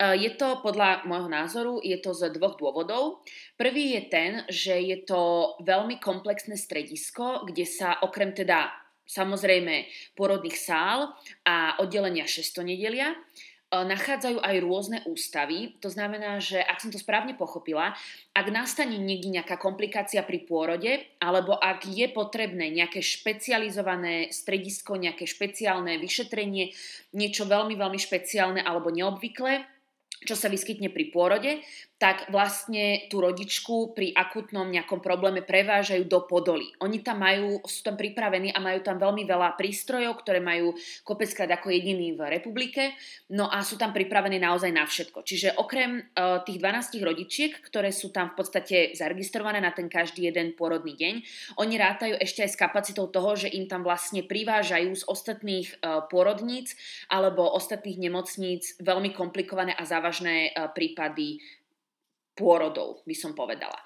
E, 0.00 0.16
je 0.16 0.30
to 0.32 0.64
podľa 0.64 1.04
môjho 1.04 1.28
názoru, 1.28 1.74
je 1.84 2.00
to 2.00 2.16
z 2.16 2.32
dvoch 2.32 2.56
dôvodov. 2.56 3.20
Prvý 3.60 4.00
je 4.00 4.02
ten, 4.08 4.32
že 4.48 4.80
je 4.80 5.04
to 5.04 5.54
veľmi 5.60 6.00
komplexné 6.00 6.56
stredisko, 6.56 7.44
kde 7.44 7.68
sa 7.68 8.00
okrem 8.00 8.32
teda 8.32 8.72
samozrejme 9.04 9.90
porodných 10.16 10.56
sál 10.56 11.12
a 11.44 11.76
oddelenia 11.82 12.24
šestonedelia, 12.24 13.12
e, 13.12 13.16
nachádzajú 13.76 14.40
aj 14.40 14.56
rôzne 14.64 14.98
ústavy. 15.04 15.76
To 15.84 15.92
znamená, 15.92 16.40
že 16.40 16.64
ak 16.64 16.80
som 16.80 16.88
to 16.88 16.96
správne 16.96 17.36
pochopila, 17.36 17.92
ak 18.32 18.46
nastane 18.48 18.96
niekde 18.96 19.36
nejaká 19.36 19.60
komplikácia 19.60 20.24
pri 20.24 20.48
pôrode, 20.48 21.04
alebo 21.20 21.60
ak 21.60 21.84
je 21.84 22.08
potrebné 22.08 22.72
nejaké 22.72 23.04
špecializované 23.04 24.32
stredisko, 24.32 24.96
nejaké 24.96 25.28
špeciálne 25.28 26.00
vyšetrenie, 26.00 26.72
niečo 27.12 27.44
veľmi, 27.44 27.76
veľmi 27.76 28.00
špeciálne 28.00 28.64
alebo 28.64 28.88
neobvyklé, 28.94 29.79
čo 30.20 30.36
sa 30.36 30.52
vyskytne 30.52 30.92
pri 30.92 31.08
pôrode, 31.08 31.64
tak 32.00 32.32
vlastne 32.32 33.08
tú 33.12 33.20
rodičku 33.20 33.92
pri 33.92 34.16
akutnom 34.16 34.72
nejakom 34.72 35.04
probléme 35.04 35.44
prevážajú 35.44 36.08
do 36.08 36.24
Podolí. 36.24 36.72
Oni 36.80 37.04
tam 37.04 37.20
majú, 37.20 37.60
sú 37.68 37.84
tam 37.84 38.00
pripravení 38.00 38.52
a 38.56 38.60
majú 38.60 38.80
tam 38.80 38.96
veľmi 38.96 39.28
veľa 39.28 39.60
prístrojov, 39.60 40.16
ktoré 40.24 40.40
majú 40.40 40.72
kopeckrát 41.04 41.48
ako 41.60 41.68
jediný 41.68 42.16
v 42.16 42.24
republike, 42.32 42.96
no 43.36 43.52
a 43.52 43.60
sú 43.60 43.76
tam 43.76 43.92
pripravení 43.92 44.40
naozaj 44.40 44.72
na 44.72 44.88
všetko. 44.88 45.20
Čiže 45.24 45.60
okrem 45.60 46.00
uh, 46.00 46.40
tých 46.40 46.56
12 46.56 47.04
rodičiek, 47.04 47.52
ktoré 47.68 47.92
sú 47.92 48.08
tam 48.08 48.32
v 48.32 48.44
podstate 48.44 48.96
zaregistrované 48.96 49.60
na 49.60 49.72
ten 49.76 49.92
každý 49.92 50.32
jeden 50.32 50.56
pôrodný 50.56 50.96
deň, 50.96 51.14
oni 51.60 51.74
rátajú 51.76 52.16
ešte 52.16 52.48
aj 52.48 52.50
s 52.52 52.60
kapacitou 52.60 53.12
toho, 53.12 53.36
že 53.36 53.52
im 53.52 53.68
tam 53.68 53.84
vlastne 53.84 54.24
privážajú 54.24 54.88
z 54.88 55.04
ostatných 55.04 55.80
uh, 55.84 56.08
pôrodníc 56.08 56.76
alebo 57.12 57.44
ostatných 57.44 58.00
nemocníc 58.00 58.80
veľmi 58.80 59.12
komplikované 59.12 59.76
a 59.76 59.84
závažné 59.84 60.09
uh, 60.10 60.68
prípady 60.74 61.38
pôrodov, 62.34 63.06
by 63.06 63.14
som 63.14 63.32
povedala. 63.32 63.78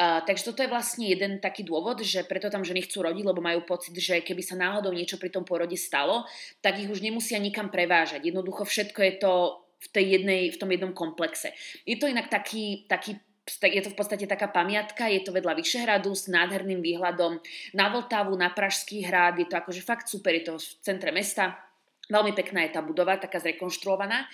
Uh, 0.00 0.24
takže 0.24 0.48
toto 0.48 0.64
je 0.64 0.72
vlastne 0.72 1.04
jeden 1.12 1.44
taký 1.44 1.60
dôvod, 1.60 2.00
že 2.00 2.24
preto 2.24 2.48
tam 2.48 2.64
ženy 2.64 2.88
chcú 2.88 3.04
rodiť, 3.04 3.20
lebo 3.20 3.44
majú 3.44 3.68
pocit, 3.68 3.92
že 4.00 4.24
keby 4.24 4.40
sa 4.40 4.56
náhodou 4.56 4.96
niečo 4.96 5.20
pri 5.20 5.28
tom 5.28 5.44
pôrode 5.44 5.76
stalo, 5.76 6.24
tak 6.64 6.80
ich 6.80 6.88
už 6.88 7.04
nemusia 7.04 7.36
nikam 7.36 7.68
prevážať. 7.68 8.24
Jednoducho 8.24 8.64
všetko 8.64 9.00
je 9.04 9.14
to 9.20 9.32
v, 9.60 9.88
tej 9.92 10.04
jednej, 10.16 10.42
v 10.48 10.56
tom 10.56 10.72
jednom 10.72 10.92
komplexe. 10.96 11.52
Je 11.84 12.00
to 12.00 12.08
inak 12.08 12.32
taký, 12.32 12.88
taký 12.88 13.20
je 13.60 13.82
to 13.82 13.90
v 13.90 13.98
podstate 13.98 14.24
taká 14.30 14.46
pamiatka, 14.46 15.10
je 15.10 15.26
to 15.26 15.34
vedľa 15.34 15.58
Vyšehradu 15.58 16.14
s 16.14 16.30
nádherným 16.30 16.78
výhľadom 16.78 17.42
na 17.74 17.86
Vltavu, 17.90 18.36
na 18.38 18.52
Pražský 18.54 19.02
hrad, 19.02 19.42
je 19.42 19.48
to 19.50 19.58
akože 19.58 19.82
fakt 19.82 20.06
super, 20.06 20.30
je 20.38 20.44
to 20.46 20.54
v 20.60 20.66
centre 20.84 21.10
mesta. 21.10 21.58
Veľmi 22.06 22.34
pekná 22.34 22.66
je 22.66 22.74
tá 22.74 22.80
budova, 22.82 23.18
taká 23.18 23.42
zrekonštruovaná. 23.42 24.26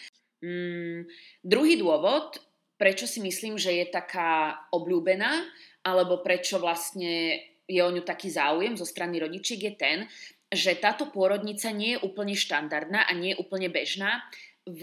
Mm, 0.44 1.08
druhý 1.40 1.80
dôvod, 1.80 2.36
prečo 2.76 3.08
si 3.08 3.24
myslím, 3.24 3.56
že 3.56 3.72
je 3.72 3.86
taká 3.88 4.64
obľúbená, 4.72 5.44
alebo 5.86 6.20
prečo 6.20 6.60
vlastne 6.60 7.40
je 7.66 7.80
o 7.82 7.90
ňu 7.90 8.04
taký 8.06 8.30
záujem 8.30 8.76
zo 8.78 8.86
strany 8.86 9.18
rodičiek, 9.18 9.58
je 9.58 9.74
ten, 9.74 9.98
že 10.52 10.78
táto 10.78 11.10
pôrodnica 11.10 11.66
nie 11.74 11.98
je 11.98 12.02
úplne 12.06 12.38
štandardná 12.38 13.08
a 13.08 13.12
nie 13.16 13.34
je 13.34 13.40
úplne 13.42 13.66
bežná 13.66 14.22
v 14.66 14.82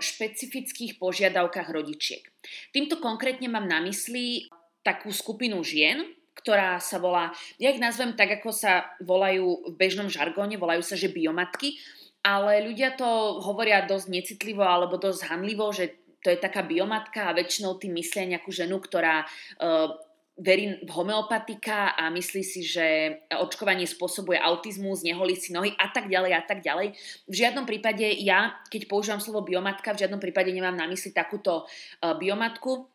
špecifických 0.00 1.00
požiadavkách 1.00 1.68
rodičiek. 1.72 2.24
Týmto 2.72 3.00
konkrétne 3.00 3.48
mám 3.48 3.64
na 3.64 3.80
mysli 3.84 4.48
takú 4.84 5.12
skupinu 5.12 5.60
žien, 5.64 6.04
ktorá 6.32 6.80
sa 6.80 6.96
volá, 6.96 7.32
ja 7.60 7.68
ich 7.68 7.80
nazvem 7.80 8.16
tak, 8.16 8.40
ako 8.40 8.52
sa 8.56 8.88
volajú 9.04 9.68
v 9.68 9.74
bežnom 9.76 10.08
žargóne, 10.08 10.56
volajú 10.56 10.80
sa, 10.80 10.96
že 10.96 11.12
biomatky, 11.12 11.76
ale 12.22 12.62
ľudia 12.62 12.94
to 12.94 13.42
hovoria 13.42 13.82
dosť 13.82 14.06
necitlivo 14.08 14.62
alebo 14.62 14.98
dosť 14.98 15.26
hanlivo, 15.26 15.74
že 15.74 16.02
to 16.22 16.30
je 16.30 16.38
taká 16.38 16.62
biomatka 16.62 17.26
a 17.26 17.34
väčšinou 17.34 17.82
tým 17.82 17.98
myslia 17.98 18.38
nejakú 18.38 18.54
ženu, 18.54 18.78
ktorá 18.78 19.26
uh, 19.26 19.90
verí 20.38 20.80
v 20.86 20.90
homeopatika 20.94 21.98
a 21.98 22.08
myslí 22.14 22.42
si, 22.46 22.62
že 22.62 23.18
očkovanie 23.34 23.84
spôsobuje 23.90 24.38
autizmus, 24.38 25.02
neholí 25.02 25.34
si 25.34 25.50
nohy 25.50 25.74
a 25.76 25.90
tak 25.90 26.06
ďalej 26.06 26.32
a 26.38 26.42
tak 26.46 26.62
ďalej. 26.62 26.94
V 27.26 27.34
žiadnom 27.34 27.66
prípade 27.66 28.06
ja, 28.22 28.54
keď 28.70 28.86
používam 28.86 29.20
slovo 29.20 29.42
biomatka, 29.42 29.92
v 29.92 30.06
žiadnom 30.06 30.22
prípade 30.22 30.54
nemám 30.54 30.78
na 30.78 30.86
mysli 30.86 31.10
takúto 31.10 31.66
uh, 31.66 32.14
biomatku. 32.14 32.86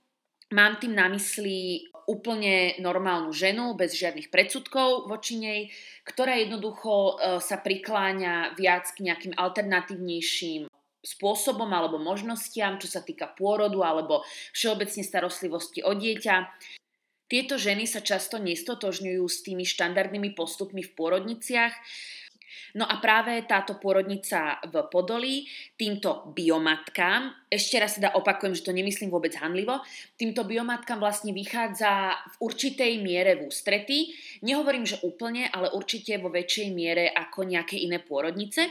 Mám 0.56 0.80
tým 0.80 0.96
na 0.96 1.12
mysli 1.12 1.84
úplne 2.08 2.80
normálnu 2.80 3.36
ženu, 3.36 3.76
bez 3.76 3.92
žiadnych 3.94 4.32
predsudkov 4.32 5.12
voči 5.12 5.36
nej, 5.38 5.60
ktorá 6.08 6.40
jednoducho 6.40 7.20
uh, 7.20 7.44
sa 7.44 7.60
prikláňa 7.60 8.56
viac 8.56 8.88
k 8.96 9.12
nejakým 9.12 9.36
alternatívnejším 9.36 10.72
spôsobom 11.04 11.68
alebo 11.72 12.00
možnostiam, 12.00 12.80
čo 12.80 12.88
sa 12.88 13.04
týka 13.04 13.32
pôrodu 13.32 13.84
alebo 13.84 14.24
všeobecne 14.56 15.04
starostlivosti 15.04 15.84
o 15.84 15.96
dieťa. 15.96 16.36
Tieto 17.28 17.60
ženy 17.60 17.84
sa 17.84 18.00
často 18.00 18.40
nestotožňujú 18.40 19.24
s 19.28 19.44
tými 19.44 19.68
štandardnými 19.68 20.32
postupmi 20.32 20.80
v 20.80 20.96
pôrodniciach, 20.96 21.76
No 22.76 22.86
a 22.86 23.00
práve 23.00 23.40
táto 23.48 23.80
pôrodnica 23.80 24.60
v 24.68 24.76
Podolí 24.92 25.48
týmto 25.80 26.30
biomatkám, 26.36 27.48
ešte 27.48 27.80
raz 27.80 27.96
teda 27.96 28.14
opakujem, 28.20 28.54
že 28.54 28.66
to 28.68 28.76
nemyslím 28.76 29.08
vôbec 29.08 29.32
hanlivo, 29.40 29.80
týmto 30.20 30.44
biomatkám 30.44 31.00
vlastne 31.00 31.32
vychádza 31.32 32.14
v 32.14 32.36
určitej 32.44 33.00
miere 33.00 33.40
v 33.40 33.48
ústretí. 33.48 34.12
Nehovorím, 34.44 34.84
že 34.84 35.00
úplne, 35.02 35.48
ale 35.48 35.72
určite 35.72 36.20
vo 36.20 36.28
väčšej 36.28 36.68
miere 36.76 37.08
ako 37.10 37.48
nejaké 37.48 37.80
iné 37.80 38.04
pôrodnice. 38.04 38.68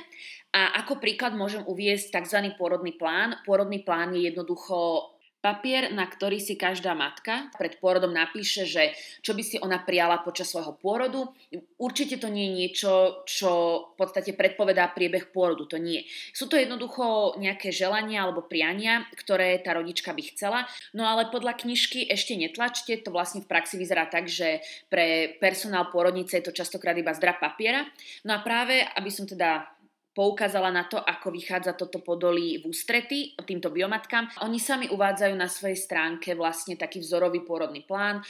A 0.56 0.80
ako 0.80 0.96
príklad 0.96 1.36
môžem 1.36 1.60
uviezť 1.68 2.16
tzv. 2.16 2.38
pôrodný 2.56 2.96
plán. 2.96 3.44
Pôrodný 3.44 3.84
plán 3.84 4.16
je 4.16 4.32
jednoducho 4.32 5.15
papier, 5.46 5.94
na 5.94 6.02
ktorý 6.02 6.42
si 6.42 6.58
každá 6.58 6.90
matka 6.98 7.54
pred 7.54 7.78
pôrodom 7.78 8.10
napíše, 8.10 8.66
že 8.66 8.98
čo 9.22 9.30
by 9.30 9.42
si 9.46 9.56
ona 9.62 9.78
prijala 9.78 10.18
počas 10.26 10.50
svojho 10.50 10.74
pôrodu. 10.74 11.30
Určite 11.78 12.18
to 12.18 12.26
nie 12.26 12.50
je 12.50 12.56
niečo, 12.58 13.22
čo 13.30 13.50
v 13.94 14.02
podstate 14.02 14.34
predpovedá 14.34 14.90
priebeh 14.90 15.30
pôrodu, 15.30 15.70
to 15.70 15.78
nie. 15.78 16.02
Sú 16.34 16.50
to 16.50 16.58
jednoducho 16.58 17.38
nejaké 17.38 17.70
želania 17.70 18.26
alebo 18.26 18.42
priania, 18.42 19.06
ktoré 19.14 19.62
tá 19.62 19.78
rodička 19.78 20.10
by 20.10 20.22
chcela. 20.34 20.66
No 20.90 21.06
ale 21.06 21.30
podľa 21.30 21.62
knižky 21.62 22.10
ešte 22.10 22.34
netlačte, 22.34 22.98
to 22.98 23.14
vlastne 23.14 23.46
v 23.46 23.50
praxi 23.50 23.78
vyzerá 23.78 24.10
tak, 24.10 24.26
že 24.26 24.58
pre 24.90 25.38
personál 25.38 25.94
pôrodnice 25.94 26.42
je 26.42 26.50
to 26.50 26.56
častokrát 26.56 26.98
iba 26.98 27.14
zdra 27.14 27.38
papiera. 27.38 27.86
No 28.26 28.34
a 28.34 28.42
práve, 28.42 28.82
aby 28.82 29.10
som 29.14 29.30
teda 29.30 29.75
poukázala 30.16 30.72
na 30.72 30.88
to, 30.88 30.96
ako 30.96 31.28
vychádza 31.28 31.76
toto 31.76 32.00
podolí 32.00 32.56
v 32.64 32.72
ústrety 32.72 33.36
týmto 33.44 33.68
biomatkám. 33.68 34.32
Oni 34.40 34.56
sami 34.56 34.88
uvádzajú 34.88 35.34
na 35.36 35.44
svojej 35.44 35.76
stránke 35.76 36.32
vlastne 36.32 36.80
taký 36.80 37.04
vzorový 37.04 37.44
pôrodný 37.44 37.84
plán, 37.84 38.24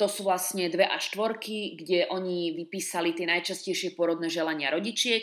to 0.00 0.08
sú 0.10 0.26
vlastne 0.26 0.66
dve 0.72 0.88
a 0.88 0.98
štvorky, 0.98 1.78
kde 1.78 2.10
oni 2.10 2.56
vypísali 2.56 3.14
tie 3.14 3.28
najčastejšie 3.28 3.94
pôrodné 3.94 4.26
želania 4.26 4.72
rodičiek. 4.72 5.22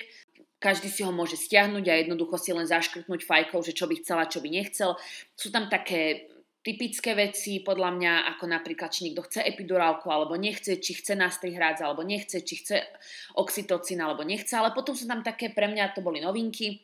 Každý 0.62 0.88
si 0.88 1.04
ho 1.04 1.12
môže 1.12 1.36
stiahnuť 1.36 1.86
a 1.92 2.00
jednoducho 2.00 2.40
si 2.40 2.56
len 2.56 2.66
zaškrtnúť 2.66 3.28
fajkou, 3.28 3.60
že 3.62 3.76
čo 3.76 3.86
by 3.86 4.00
chcela, 4.00 4.32
čo 4.32 4.40
by 4.40 4.50
nechcel. 4.50 4.96
Sú 5.36 5.52
tam 5.52 5.68
také 5.68 6.32
typické 6.66 7.14
veci, 7.14 7.62
podľa 7.62 7.94
mňa, 7.94 8.14
ako 8.36 8.50
napríklad, 8.50 8.90
či 8.90 9.06
niekto 9.06 9.22
chce 9.22 9.46
epidurálku 9.46 10.10
alebo 10.10 10.34
nechce, 10.34 10.82
či 10.82 10.98
chce 10.98 11.14
nástrih 11.14 11.54
hrádza 11.54 11.86
alebo 11.86 12.02
nechce, 12.02 12.42
či 12.42 12.58
chce 12.58 12.82
oxytocín 13.38 14.02
alebo 14.02 14.26
nechce, 14.26 14.58
ale 14.58 14.74
potom 14.74 14.98
sú 14.98 15.06
tam 15.06 15.22
také, 15.22 15.54
pre 15.54 15.70
mňa 15.70 15.94
to 15.94 16.02
boli 16.02 16.18
novinky, 16.18 16.82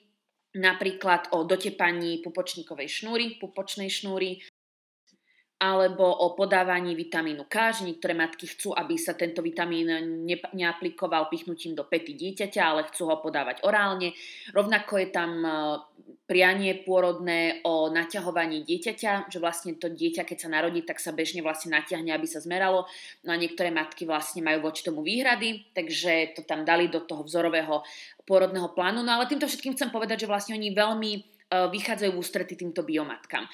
napríklad 0.53 1.33
o 1.33 1.49
dotepaní 1.49 2.21
pupočníkovej 2.21 3.01
šnúry, 3.01 3.41
pupočnej 3.41 3.89
šnúry, 3.89 4.37
alebo 5.61 6.09
o 6.09 6.33
podávaní 6.33 6.97
vitamínu 6.97 7.45
K, 7.45 7.69
že 7.69 7.85
niektoré 7.85 8.17
matky 8.17 8.49
chcú, 8.49 8.73
aby 8.73 8.97
sa 8.97 9.13
tento 9.13 9.45
vitamín 9.45 9.93
ne, 10.25 10.37
neaplikoval 10.57 11.29
pichnutím 11.29 11.77
do 11.77 11.85
pety 11.85 12.17
dieťaťa, 12.17 12.61
ale 12.65 12.89
chcú 12.89 13.13
ho 13.13 13.21
podávať 13.21 13.61
orálne. 13.61 14.17
Rovnako 14.57 14.97
je 14.97 15.07
tam 15.13 15.31
e, 15.45 15.51
prianie 16.25 16.81
pôrodné 16.81 17.61
o 17.61 17.93
naťahovaní 17.93 18.65
dieťaťa, 18.65 19.29
že 19.29 19.37
vlastne 19.37 19.77
to 19.77 19.93
dieťa, 19.93 20.25
keď 20.25 20.37
sa 20.41 20.49
narodí, 20.49 20.81
tak 20.81 20.97
sa 20.97 21.13
bežne 21.13 21.45
vlastne 21.45 21.77
natiahne, 21.77 22.09
aby 22.09 22.25
sa 22.25 22.41
zmeralo. 22.41 22.89
No 23.21 23.29
a 23.29 23.37
niektoré 23.37 23.69
matky 23.69 24.09
vlastne 24.09 24.41
majú 24.41 24.65
voči 24.65 24.81
tomu 24.81 25.05
výhrady, 25.05 25.69
takže 25.77 26.33
to 26.33 26.41
tam 26.41 26.65
dali 26.65 26.89
do 26.89 27.05
toho 27.05 27.21
vzorového 27.21 27.85
pôrodného 28.25 28.73
plánu. 28.73 29.05
No 29.05 29.13
ale 29.13 29.29
týmto 29.29 29.45
všetkým 29.45 29.77
chcem 29.77 29.93
povedať, 29.93 30.25
že 30.25 30.31
vlastne 30.31 30.57
oni 30.57 30.73
veľmi 30.73 31.11
e, 31.13 31.21
vychádzajú 31.69 32.09
v 32.09 32.17
ústrety 32.17 32.57
týmto 32.57 32.81
biomatkám. 32.81 33.45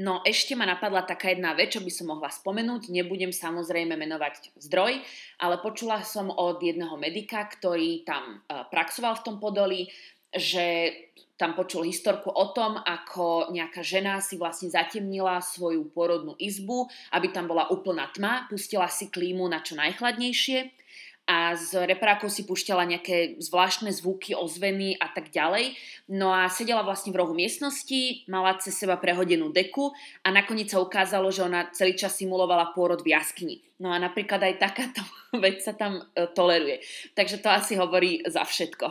No 0.00 0.24
ešte 0.24 0.56
ma 0.56 0.64
napadla 0.64 1.04
taká 1.04 1.36
jedna 1.36 1.52
vec, 1.52 1.76
čo 1.76 1.84
by 1.84 1.92
som 1.92 2.08
mohla 2.08 2.32
spomenúť. 2.32 2.88
Nebudem 2.88 3.36
samozrejme 3.36 4.00
menovať 4.00 4.56
zdroj, 4.56 4.96
ale 5.36 5.60
počula 5.60 6.00
som 6.00 6.32
od 6.32 6.56
jedného 6.56 6.96
medika, 6.96 7.44
ktorý 7.44 8.08
tam 8.08 8.40
e, 8.40 8.64
praxoval 8.72 9.20
v 9.20 9.24
tom 9.28 9.36
podolí, 9.36 9.92
že 10.32 10.96
tam 11.36 11.52
počul 11.52 11.84
historku 11.84 12.32
o 12.32 12.46
tom, 12.56 12.80
ako 12.80 13.52
nejaká 13.52 13.84
žena 13.84 14.24
si 14.24 14.40
vlastne 14.40 14.72
zatemnila 14.72 15.40
svoju 15.44 15.92
porodnú 15.92 16.32
izbu, 16.40 16.88
aby 17.12 17.28
tam 17.28 17.48
bola 17.48 17.68
úplná 17.68 18.08
tma, 18.08 18.48
pustila 18.48 18.88
si 18.88 19.12
klímu 19.12 19.44
na 19.52 19.60
čo 19.60 19.76
najchladnejšie 19.76 20.79
a 21.30 21.54
z 21.54 21.86
reprákov 21.86 22.26
si 22.34 22.42
pušťala 22.42 22.90
nejaké 22.90 23.38
zvláštne 23.38 23.94
zvuky, 23.94 24.34
ozveny 24.34 24.98
a 24.98 25.14
tak 25.14 25.30
ďalej. 25.30 25.78
No 26.10 26.34
a 26.34 26.50
sedela 26.50 26.82
vlastne 26.82 27.14
v 27.14 27.22
rohu 27.22 27.38
miestnosti, 27.38 28.26
mala 28.26 28.58
cez 28.58 28.74
seba 28.74 28.98
prehodenú 28.98 29.54
deku 29.54 29.94
a 30.26 30.28
nakoniec 30.34 30.74
sa 30.74 30.82
ukázalo, 30.82 31.30
že 31.30 31.46
ona 31.46 31.70
celý 31.70 31.94
čas 31.94 32.18
simulovala 32.18 32.74
pôrod 32.74 32.98
v 33.06 33.14
jaskyni. 33.14 33.62
No 33.78 33.94
a 33.94 34.02
napríklad 34.02 34.42
aj 34.42 34.58
takáto 34.58 35.06
vec 35.44 35.62
sa 35.62 35.78
tam 35.78 36.02
e, 36.02 36.26
toleruje. 36.34 36.82
Takže 37.14 37.38
to 37.38 37.46
asi 37.46 37.78
hovorí 37.78 38.26
za 38.26 38.42
všetko. 38.42 38.90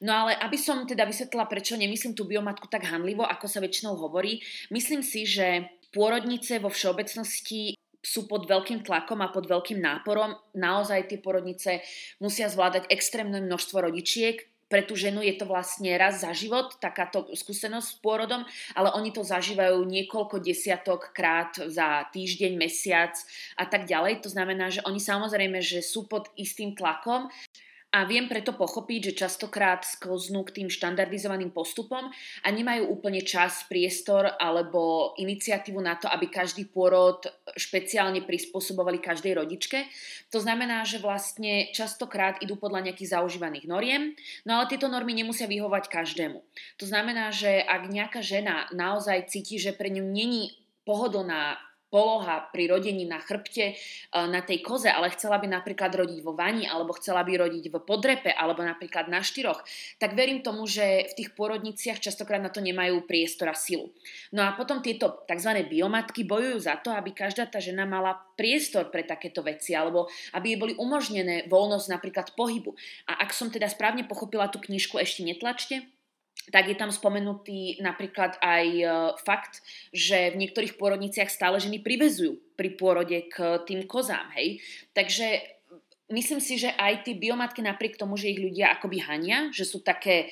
No 0.00 0.24
ale 0.24 0.40
aby 0.40 0.56
som 0.56 0.88
teda 0.88 1.04
vysvetlila, 1.04 1.44
prečo 1.44 1.76
nemyslím 1.76 2.16
tú 2.16 2.24
biomatku 2.24 2.72
tak 2.72 2.88
hanlivo, 2.88 3.20
ako 3.20 3.44
sa 3.44 3.60
väčšinou 3.60 4.00
hovorí, 4.00 4.40
myslím 4.72 5.04
si, 5.04 5.28
že 5.28 5.68
pôrodnice 5.92 6.56
vo 6.56 6.72
všeobecnosti 6.72 7.76
sú 8.04 8.28
pod 8.28 8.44
veľkým 8.44 8.84
tlakom 8.84 9.24
a 9.24 9.32
pod 9.32 9.48
veľkým 9.48 9.80
náporom. 9.80 10.36
Naozaj 10.52 11.08
tie 11.08 11.18
porodnice 11.18 11.80
musia 12.20 12.52
zvládať 12.52 12.92
extrémne 12.92 13.40
množstvo 13.40 13.80
rodičiek, 13.80 14.44
pre 14.74 14.80
tú 14.82 14.96
ženu 14.96 15.22
je 15.22 15.36
to 15.36 15.46
vlastne 15.46 15.92
raz 15.94 16.24
za 16.24 16.32
život, 16.32 16.80
takáto 16.80 17.28
skúsenosť 17.30 17.88
s 17.94 18.00
pôrodom, 18.00 18.42
ale 18.74 18.90
oni 18.96 19.12
to 19.12 19.20
zažívajú 19.20 19.84
niekoľko 19.84 20.40
desiatok 20.40 21.12
krát 21.12 21.54
za 21.68 22.08
týždeň, 22.10 22.58
mesiac 22.58 23.14
a 23.60 23.68
tak 23.68 23.84
ďalej. 23.84 24.24
To 24.24 24.32
znamená, 24.32 24.74
že 24.74 24.82
oni 24.88 24.98
samozrejme, 24.98 25.60
že 25.60 25.84
sú 25.84 26.08
pod 26.08 26.32
istým 26.34 26.72
tlakom 26.72 27.28
a 27.94 28.02
viem 28.02 28.26
preto 28.26 28.50
pochopiť, 28.58 29.14
že 29.14 29.22
častokrát 29.22 29.86
sklznú 29.86 30.42
k 30.42 30.60
tým 30.60 30.68
štandardizovaným 30.68 31.54
postupom 31.54 32.10
a 32.42 32.48
nemajú 32.50 32.90
úplne 32.90 33.22
čas, 33.22 33.62
priestor 33.70 34.34
alebo 34.34 35.14
iniciatívu 35.14 35.78
na 35.78 35.94
to, 35.94 36.10
aby 36.10 36.26
každý 36.26 36.66
pôrod 36.66 37.22
špeciálne 37.54 38.26
prispôsobovali 38.26 38.98
každej 38.98 39.38
rodičke. 39.38 39.86
To 40.34 40.42
znamená, 40.42 40.82
že 40.82 40.98
vlastne 40.98 41.70
častokrát 41.70 42.42
idú 42.42 42.58
podľa 42.58 42.90
nejakých 42.90 43.14
zaužívaných 43.14 43.70
noriem, 43.70 44.18
no 44.42 44.58
ale 44.58 44.66
tieto 44.66 44.90
normy 44.90 45.14
nemusia 45.14 45.46
vyhovať 45.46 45.86
každému. 45.86 46.42
To 46.82 46.84
znamená, 46.90 47.30
že 47.30 47.62
ak 47.62 47.86
nejaká 47.86 48.26
žena 48.26 48.66
naozaj 48.74 49.30
cíti, 49.30 49.62
že 49.62 49.70
pre 49.70 49.86
ňu 49.94 50.02
není 50.02 50.50
pohodlná 50.82 51.62
poloha 51.94 52.50
pri 52.50 52.66
rodení 52.66 53.06
na 53.06 53.22
chrbte 53.22 53.70
e, 53.70 53.74
na 54.10 54.42
tej 54.42 54.66
koze, 54.66 54.90
ale 54.90 55.14
chcela 55.14 55.38
by 55.38 55.46
napríklad 55.46 55.94
rodiť 55.94 56.26
vo 56.26 56.34
vani, 56.34 56.66
alebo 56.66 56.90
chcela 56.98 57.22
by 57.22 57.46
rodiť 57.46 57.70
v 57.70 57.78
podrepe, 57.78 58.34
alebo 58.34 58.66
napríklad 58.66 59.06
na 59.06 59.22
štyroch, 59.22 59.62
tak 60.02 60.18
verím 60.18 60.42
tomu, 60.42 60.66
že 60.66 61.06
v 61.14 61.22
tých 61.22 61.30
porodniciach 61.38 62.02
častokrát 62.02 62.42
na 62.42 62.50
to 62.50 62.58
nemajú 62.58 63.06
priestor 63.06 63.46
a 63.46 63.54
silu. 63.54 63.94
No 64.34 64.42
a 64.42 64.58
potom 64.58 64.82
tieto 64.82 65.22
tzv. 65.22 65.70
biomatky 65.70 66.26
bojujú 66.26 66.66
za 66.66 66.82
to, 66.82 66.90
aby 66.90 67.14
každá 67.14 67.46
tá 67.46 67.62
žena 67.62 67.86
mala 67.86 68.18
priestor 68.34 68.90
pre 68.90 69.06
takéto 69.06 69.46
veci, 69.46 69.78
alebo 69.78 70.10
aby 70.34 70.56
jej 70.56 70.58
boli 70.58 70.74
umožnené 70.74 71.46
voľnosť 71.46 71.86
napríklad 71.94 72.26
pohybu. 72.34 72.74
A 73.06 73.22
ak 73.22 73.30
som 73.30 73.54
teda 73.54 73.70
správne 73.70 74.02
pochopila 74.02 74.50
tú 74.50 74.58
knižku, 74.58 74.98
ešte 74.98 75.22
netlačte, 75.22 75.86
tak 76.52 76.68
je 76.68 76.76
tam 76.76 76.92
spomenutý 76.92 77.80
napríklad 77.80 78.36
aj 78.44 78.66
e, 78.68 78.86
fakt, 79.24 79.64
že 79.96 80.34
v 80.36 80.40
niektorých 80.44 80.76
pôrodniciach 80.76 81.32
stále 81.32 81.56
ženy 81.56 81.80
privezujú 81.80 82.36
pri 82.58 82.76
pôrode 82.76 83.16
k 83.32 83.64
tým 83.64 83.88
kozám, 83.88 84.28
hej. 84.36 84.60
Takže 84.92 85.40
myslím 86.12 86.40
si, 86.44 86.60
že 86.60 86.74
aj 86.76 87.08
tie 87.08 87.16
biomatky 87.16 87.64
napriek 87.64 87.96
tomu, 87.96 88.20
že 88.20 88.28
ich 88.28 88.40
ľudia 88.40 88.76
akoby 88.76 89.00
hania, 89.00 89.48
že 89.56 89.64
sú 89.64 89.80
také, 89.80 90.28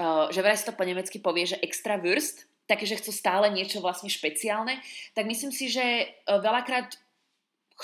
e, 0.00 0.04
že 0.32 0.40
vraj 0.40 0.56
sa 0.56 0.72
to 0.72 0.78
po 0.78 0.86
nemecky 0.86 1.20
povie, 1.20 1.44
že 1.44 1.60
extra 1.60 2.00
wurst, 2.00 2.48
také, 2.64 2.88
že 2.88 2.96
chcú 2.96 3.12
stále 3.12 3.50
niečo 3.52 3.82
vlastne 3.82 4.08
špeciálne, 4.08 4.78
tak 5.12 5.28
myslím 5.28 5.52
si, 5.52 5.68
že 5.68 5.84
e, 5.84 6.06
veľakrát 6.24 6.96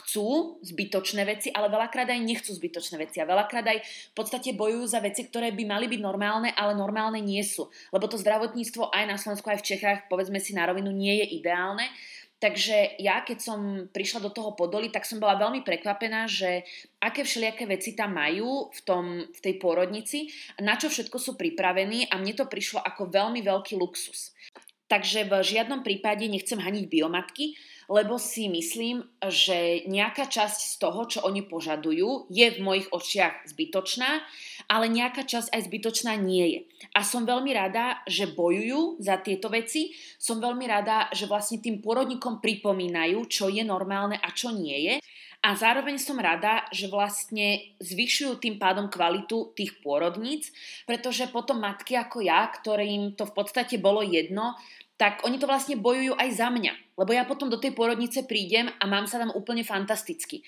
chcú 0.02 0.60
zbytočné 0.60 1.24
veci, 1.24 1.48
ale 1.48 1.72
veľakrát 1.72 2.08
aj 2.12 2.20
nechcú 2.20 2.52
zbytočné 2.52 3.00
veci 3.00 3.18
a 3.22 3.28
veľakrát 3.28 3.64
aj 3.64 3.78
v 3.80 4.14
podstate 4.14 4.52
bojujú 4.52 4.84
za 4.84 5.00
veci, 5.00 5.24
ktoré 5.24 5.52
by 5.56 5.64
mali 5.64 5.86
byť 5.88 6.00
normálne, 6.04 6.52
ale 6.52 6.76
normálne 6.76 7.20
nie 7.24 7.40
sú. 7.40 7.72
Lebo 7.90 8.04
to 8.06 8.20
zdravotníctvo 8.20 8.92
aj 8.92 9.04
na 9.08 9.16
Slovensku, 9.16 9.48
aj 9.48 9.64
v 9.64 9.68
Čechách, 9.74 9.98
povedzme 10.12 10.36
si 10.36 10.52
na 10.52 10.68
rovinu, 10.68 10.92
nie 10.92 11.24
je 11.24 11.40
ideálne. 11.40 11.88
Takže 12.36 13.00
ja, 13.00 13.24
keď 13.24 13.38
som 13.40 13.60
prišla 13.88 14.28
do 14.28 14.30
toho 14.30 14.52
Podoli, 14.52 14.92
tak 14.92 15.08
som 15.08 15.16
bola 15.16 15.40
veľmi 15.40 15.64
prekvapená, 15.64 16.28
že 16.28 16.68
aké 17.00 17.24
všelijaké 17.24 17.64
veci 17.64 17.96
tam 17.96 18.12
majú 18.12 18.68
v, 18.68 18.80
tom, 18.84 19.24
v 19.24 19.38
tej 19.40 19.56
pôrodnici, 19.56 20.28
na 20.60 20.76
čo 20.76 20.92
všetko 20.92 21.16
sú 21.16 21.32
pripravení 21.40 22.12
a 22.12 22.20
mne 22.20 22.36
to 22.36 22.44
prišlo 22.44 22.84
ako 22.84 23.08
veľmi 23.08 23.40
veľký 23.40 23.80
luxus. 23.80 24.36
Takže 24.86 25.26
v 25.26 25.32
žiadnom 25.40 25.80
prípade 25.80 26.28
nechcem 26.28 26.60
haniť 26.60 26.84
biomatky, 26.86 27.56
lebo 27.86 28.18
si 28.18 28.50
myslím, 28.50 29.06
že 29.26 29.86
nejaká 29.86 30.26
časť 30.26 30.58
z 30.58 30.74
toho, 30.82 31.00
čo 31.06 31.18
oni 31.22 31.46
požadujú, 31.46 32.26
je 32.30 32.46
v 32.50 32.58
mojich 32.62 32.88
očiach 32.90 33.46
zbytočná, 33.46 34.22
ale 34.66 34.90
nejaká 34.90 35.22
časť 35.22 35.54
aj 35.54 35.62
zbytočná 35.70 36.18
nie 36.18 36.46
je. 36.50 36.60
A 36.94 37.06
som 37.06 37.22
veľmi 37.22 37.54
rada, 37.54 38.02
že 38.10 38.30
bojujú 38.30 38.98
za 38.98 39.22
tieto 39.22 39.46
veci. 39.46 39.94
Som 40.18 40.42
veľmi 40.42 40.66
rada, 40.66 41.06
že 41.14 41.30
vlastne 41.30 41.62
tým 41.62 41.78
porodníkom 41.78 42.42
pripomínajú, 42.42 43.18
čo 43.30 43.46
je 43.46 43.62
normálne 43.62 44.18
a 44.18 44.28
čo 44.34 44.50
nie 44.50 44.90
je. 44.90 44.94
A 45.46 45.54
zároveň 45.54 46.00
som 46.02 46.18
rada, 46.18 46.66
že 46.74 46.90
vlastne 46.90 47.76
zvyšujú 47.78 48.42
tým 48.42 48.58
pádom 48.58 48.90
kvalitu 48.90 49.54
tých 49.54 49.78
pôrodníc, 49.78 50.50
pretože 50.88 51.30
potom 51.30 51.62
matky 51.62 51.94
ako 51.94 52.24
ja, 52.24 52.50
ktorým 52.50 53.14
to 53.14 53.30
v 53.30 53.34
podstate 53.36 53.78
bolo 53.78 54.02
jedno, 54.02 54.58
tak 54.96 55.24
oni 55.28 55.36
to 55.36 55.44
vlastne 55.44 55.76
bojujú 55.76 56.16
aj 56.16 56.28
za 56.32 56.48
mňa. 56.48 56.96
Lebo 56.96 57.12
ja 57.12 57.28
potom 57.28 57.52
do 57.52 57.60
tej 57.60 57.76
pôrodnice 57.76 58.24
prídem 58.24 58.72
a 58.80 58.84
mám 58.88 59.04
sa 59.04 59.20
tam 59.20 59.32
úplne 59.32 59.60
fantasticky. 59.60 60.40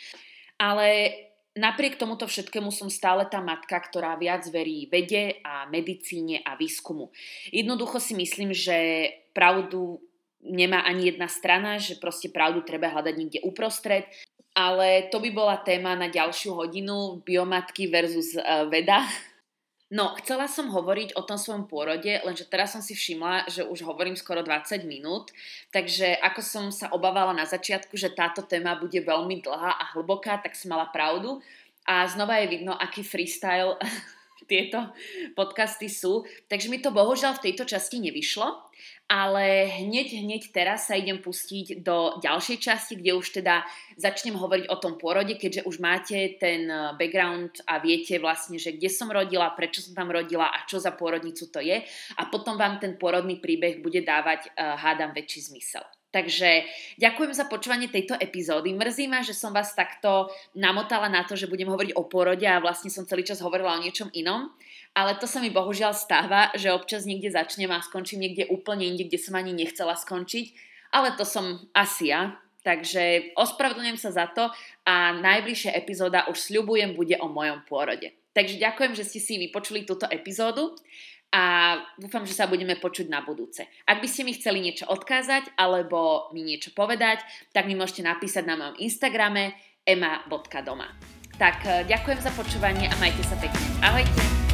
Ale 0.56 1.12
napriek 1.52 2.00
tomuto 2.00 2.24
všetkému 2.24 2.72
som 2.72 2.88
stále 2.88 3.28
tá 3.28 3.44
matka, 3.44 3.76
ktorá 3.76 4.16
viac 4.16 4.48
verí 4.48 4.88
vede 4.88 5.44
a 5.44 5.68
medicíne 5.68 6.40
a 6.46 6.56
výskumu. 6.56 7.12
Jednoducho 7.52 8.00
si 8.00 8.16
myslím, 8.16 8.56
že 8.56 9.08
pravdu 9.36 10.00
nemá 10.40 10.86
ani 10.86 11.12
jedna 11.12 11.28
strana, 11.28 11.76
že 11.76 12.00
proste 12.00 12.32
pravdu 12.32 12.64
treba 12.64 12.88
hľadať 12.88 13.14
niekde 13.14 13.40
uprostred. 13.44 14.08
Ale 14.56 15.06
to 15.12 15.22
by 15.22 15.30
bola 15.30 15.60
téma 15.62 15.94
na 15.94 16.10
ďalšiu 16.10 16.56
hodinu 16.56 17.22
biomatky 17.22 17.86
versus 17.86 18.34
uh, 18.34 18.66
veda. 18.66 19.04
No, 19.88 20.12
chcela 20.20 20.44
som 20.52 20.68
hovoriť 20.68 21.16
o 21.16 21.24
tom 21.24 21.40
svojom 21.40 21.64
pôrode, 21.64 22.20
lenže 22.20 22.44
teraz 22.44 22.76
som 22.76 22.84
si 22.84 22.92
všimla, 22.92 23.48
že 23.48 23.64
už 23.64 23.88
hovorím 23.88 24.20
skoro 24.20 24.44
20 24.44 24.84
minút, 24.84 25.32
takže 25.72 26.12
ako 26.20 26.40
som 26.44 26.64
sa 26.68 26.92
obávala 26.92 27.32
na 27.32 27.48
začiatku, 27.48 27.96
že 27.96 28.12
táto 28.12 28.44
téma 28.44 28.76
bude 28.76 29.00
veľmi 29.00 29.40
dlhá 29.40 29.80
a 29.80 29.84
hlboká, 29.96 30.44
tak 30.44 30.52
som 30.52 30.76
mala 30.76 30.92
pravdu. 30.92 31.40
A 31.88 32.04
znova 32.04 32.36
je 32.44 32.52
vidno, 32.52 32.76
aký 32.76 33.00
freestyle 33.00 33.80
tieto 34.46 34.94
podcasty 35.34 35.90
sú. 35.90 36.22
Takže 36.46 36.70
mi 36.70 36.78
to 36.78 36.94
bohužiaľ 36.94 37.40
v 37.40 37.50
tejto 37.50 37.66
časti 37.66 37.98
nevyšlo, 37.98 38.68
ale 39.08 39.66
hneď, 39.82 40.20
hneď 40.20 40.52
teraz 40.52 40.86
sa 40.86 40.94
idem 40.94 41.18
pustiť 41.18 41.80
do 41.80 42.20
ďalšej 42.20 42.58
časti, 42.60 42.94
kde 43.00 43.16
už 43.16 43.40
teda 43.40 43.64
začnem 43.96 44.36
hovoriť 44.36 44.68
o 44.68 44.76
tom 44.76 45.00
pôrode, 45.00 45.34
keďže 45.40 45.64
už 45.64 45.80
máte 45.80 46.36
ten 46.36 46.68
eh, 46.68 46.92
background 46.94 47.64
a 47.64 47.80
viete 47.80 48.20
vlastne, 48.20 48.60
že 48.60 48.76
kde 48.76 48.92
som 48.92 49.08
rodila, 49.08 49.50
prečo 49.56 49.80
som 49.80 49.96
tam 49.96 50.12
rodila 50.12 50.52
a 50.52 50.68
čo 50.68 50.76
za 50.76 50.92
pôrodnicu 50.92 51.48
to 51.48 51.64
je 51.64 51.80
a 52.14 52.22
potom 52.28 52.60
vám 52.60 52.76
ten 52.78 53.00
pôrodný 53.00 53.40
príbeh 53.40 53.80
bude 53.80 54.04
dávať, 54.04 54.52
uh, 54.52 54.76
hádam, 54.76 55.16
väčší 55.16 55.48
zmysel. 55.48 55.82
Takže 56.08 56.64
ďakujem 56.96 57.36
za 57.36 57.44
počúvanie 57.44 57.92
tejto 57.92 58.16
epizódy. 58.16 58.72
Mrzí 58.72 59.12
ma, 59.12 59.20
že 59.20 59.36
som 59.36 59.52
vás 59.52 59.76
takto 59.76 60.32
namotala 60.56 61.12
na 61.12 61.20
to, 61.28 61.36
že 61.36 61.52
budem 61.52 61.68
hovoriť 61.68 61.92
o 62.00 62.08
porode 62.08 62.48
a 62.48 62.64
vlastne 62.64 62.88
som 62.88 63.04
celý 63.04 63.28
čas 63.28 63.44
hovorila 63.44 63.76
o 63.76 63.82
niečom 63.84 64.08
inom. 64.16 64.48
Ale 64.96 65.20
to 65.20 65.28
sa 65.28 65.44
mi 65.44 65.52
bohužiaľ 65.52 65.92
stáva, 65.92 66.48
že 66.56 66.72
občas 66.72 67.04
niekde 67.04 67.28
začnem 67.28 67.68
a 67.68 67.84
skončím 67.84 68.24
niekde 68.24 68.48
úplne 68.48 68.88
inde, 68.88 69.04
kde 69.04 69.20
som 69.20 69.36
ani 69.36 69.52
nechcela 69.52 69.92
skončiť. 69.92 70.56
Ale 70.96 71.12
to 71.12 71.28
som 71.28 71.68
asi 71.76 72.08
ja. 72.08 72.40
Takže 72.64 73.36
ospravedlňujem 73.36 74.00
sa 74.00 74.10
za 74.10 74.26
to 74.32 74.48
a 74.88 75.12
najbližšia 75.12 75.76
epizóda 75.76 76.24
už 76.32 76.40
sľubujem 76.40 76.96
bude 76.96 77.20
o 77.20 77.28
mojom 77.28 77.62
pôrode. 77.68 78.16
Takže 78.32 78.56
ďakujem, 78.56 78.92
že 78.96 79.04
ste 79.04 79.20
si 79.20 79.34
vypočuli 79.36 79.84
túto 79.84 80.08
epizódu 80.08 80.72
a 81.28 81.76
dúfam, 82.00 82.24
že 82.24 82.32
sa 82.32 82.48
budeme 82.48 82.80
počuť 82.80 83.12
na 83.12 83.20
budúce. 83.20 83.68
Ak 83.84 84.00
by 84.00 84.08
ste 84.08 84.24
mi 84.24 84.32
chceli 84.32 84.64
niečo 84.64 84.88
odkázať 84.88 85.52
alebo 85.60 86.32
mi 86.32 86.40
niečo 86.40 86.72
povedať, 86.72 87.20
tak 87.52 87.68
mi 87.68 87.76
môžete 87.76 88.00
napísať 88.00 88.48
na 88.48 88.56
mojom 88.56 88.80
Instagrame 88.80 89.52
ema.doma. 89.84 90.88
Tak 91.36 91.56
eh, 91.64 91.84
ďakujem 91.84 92.20
za 92.24 92.32
počúvanie 92.32 92.88
a 92.88 92.94
majte 92.96 93.22
sa 93.24 93.36
pekne. 93.36 93.66
Ahojte! 93.84 94.47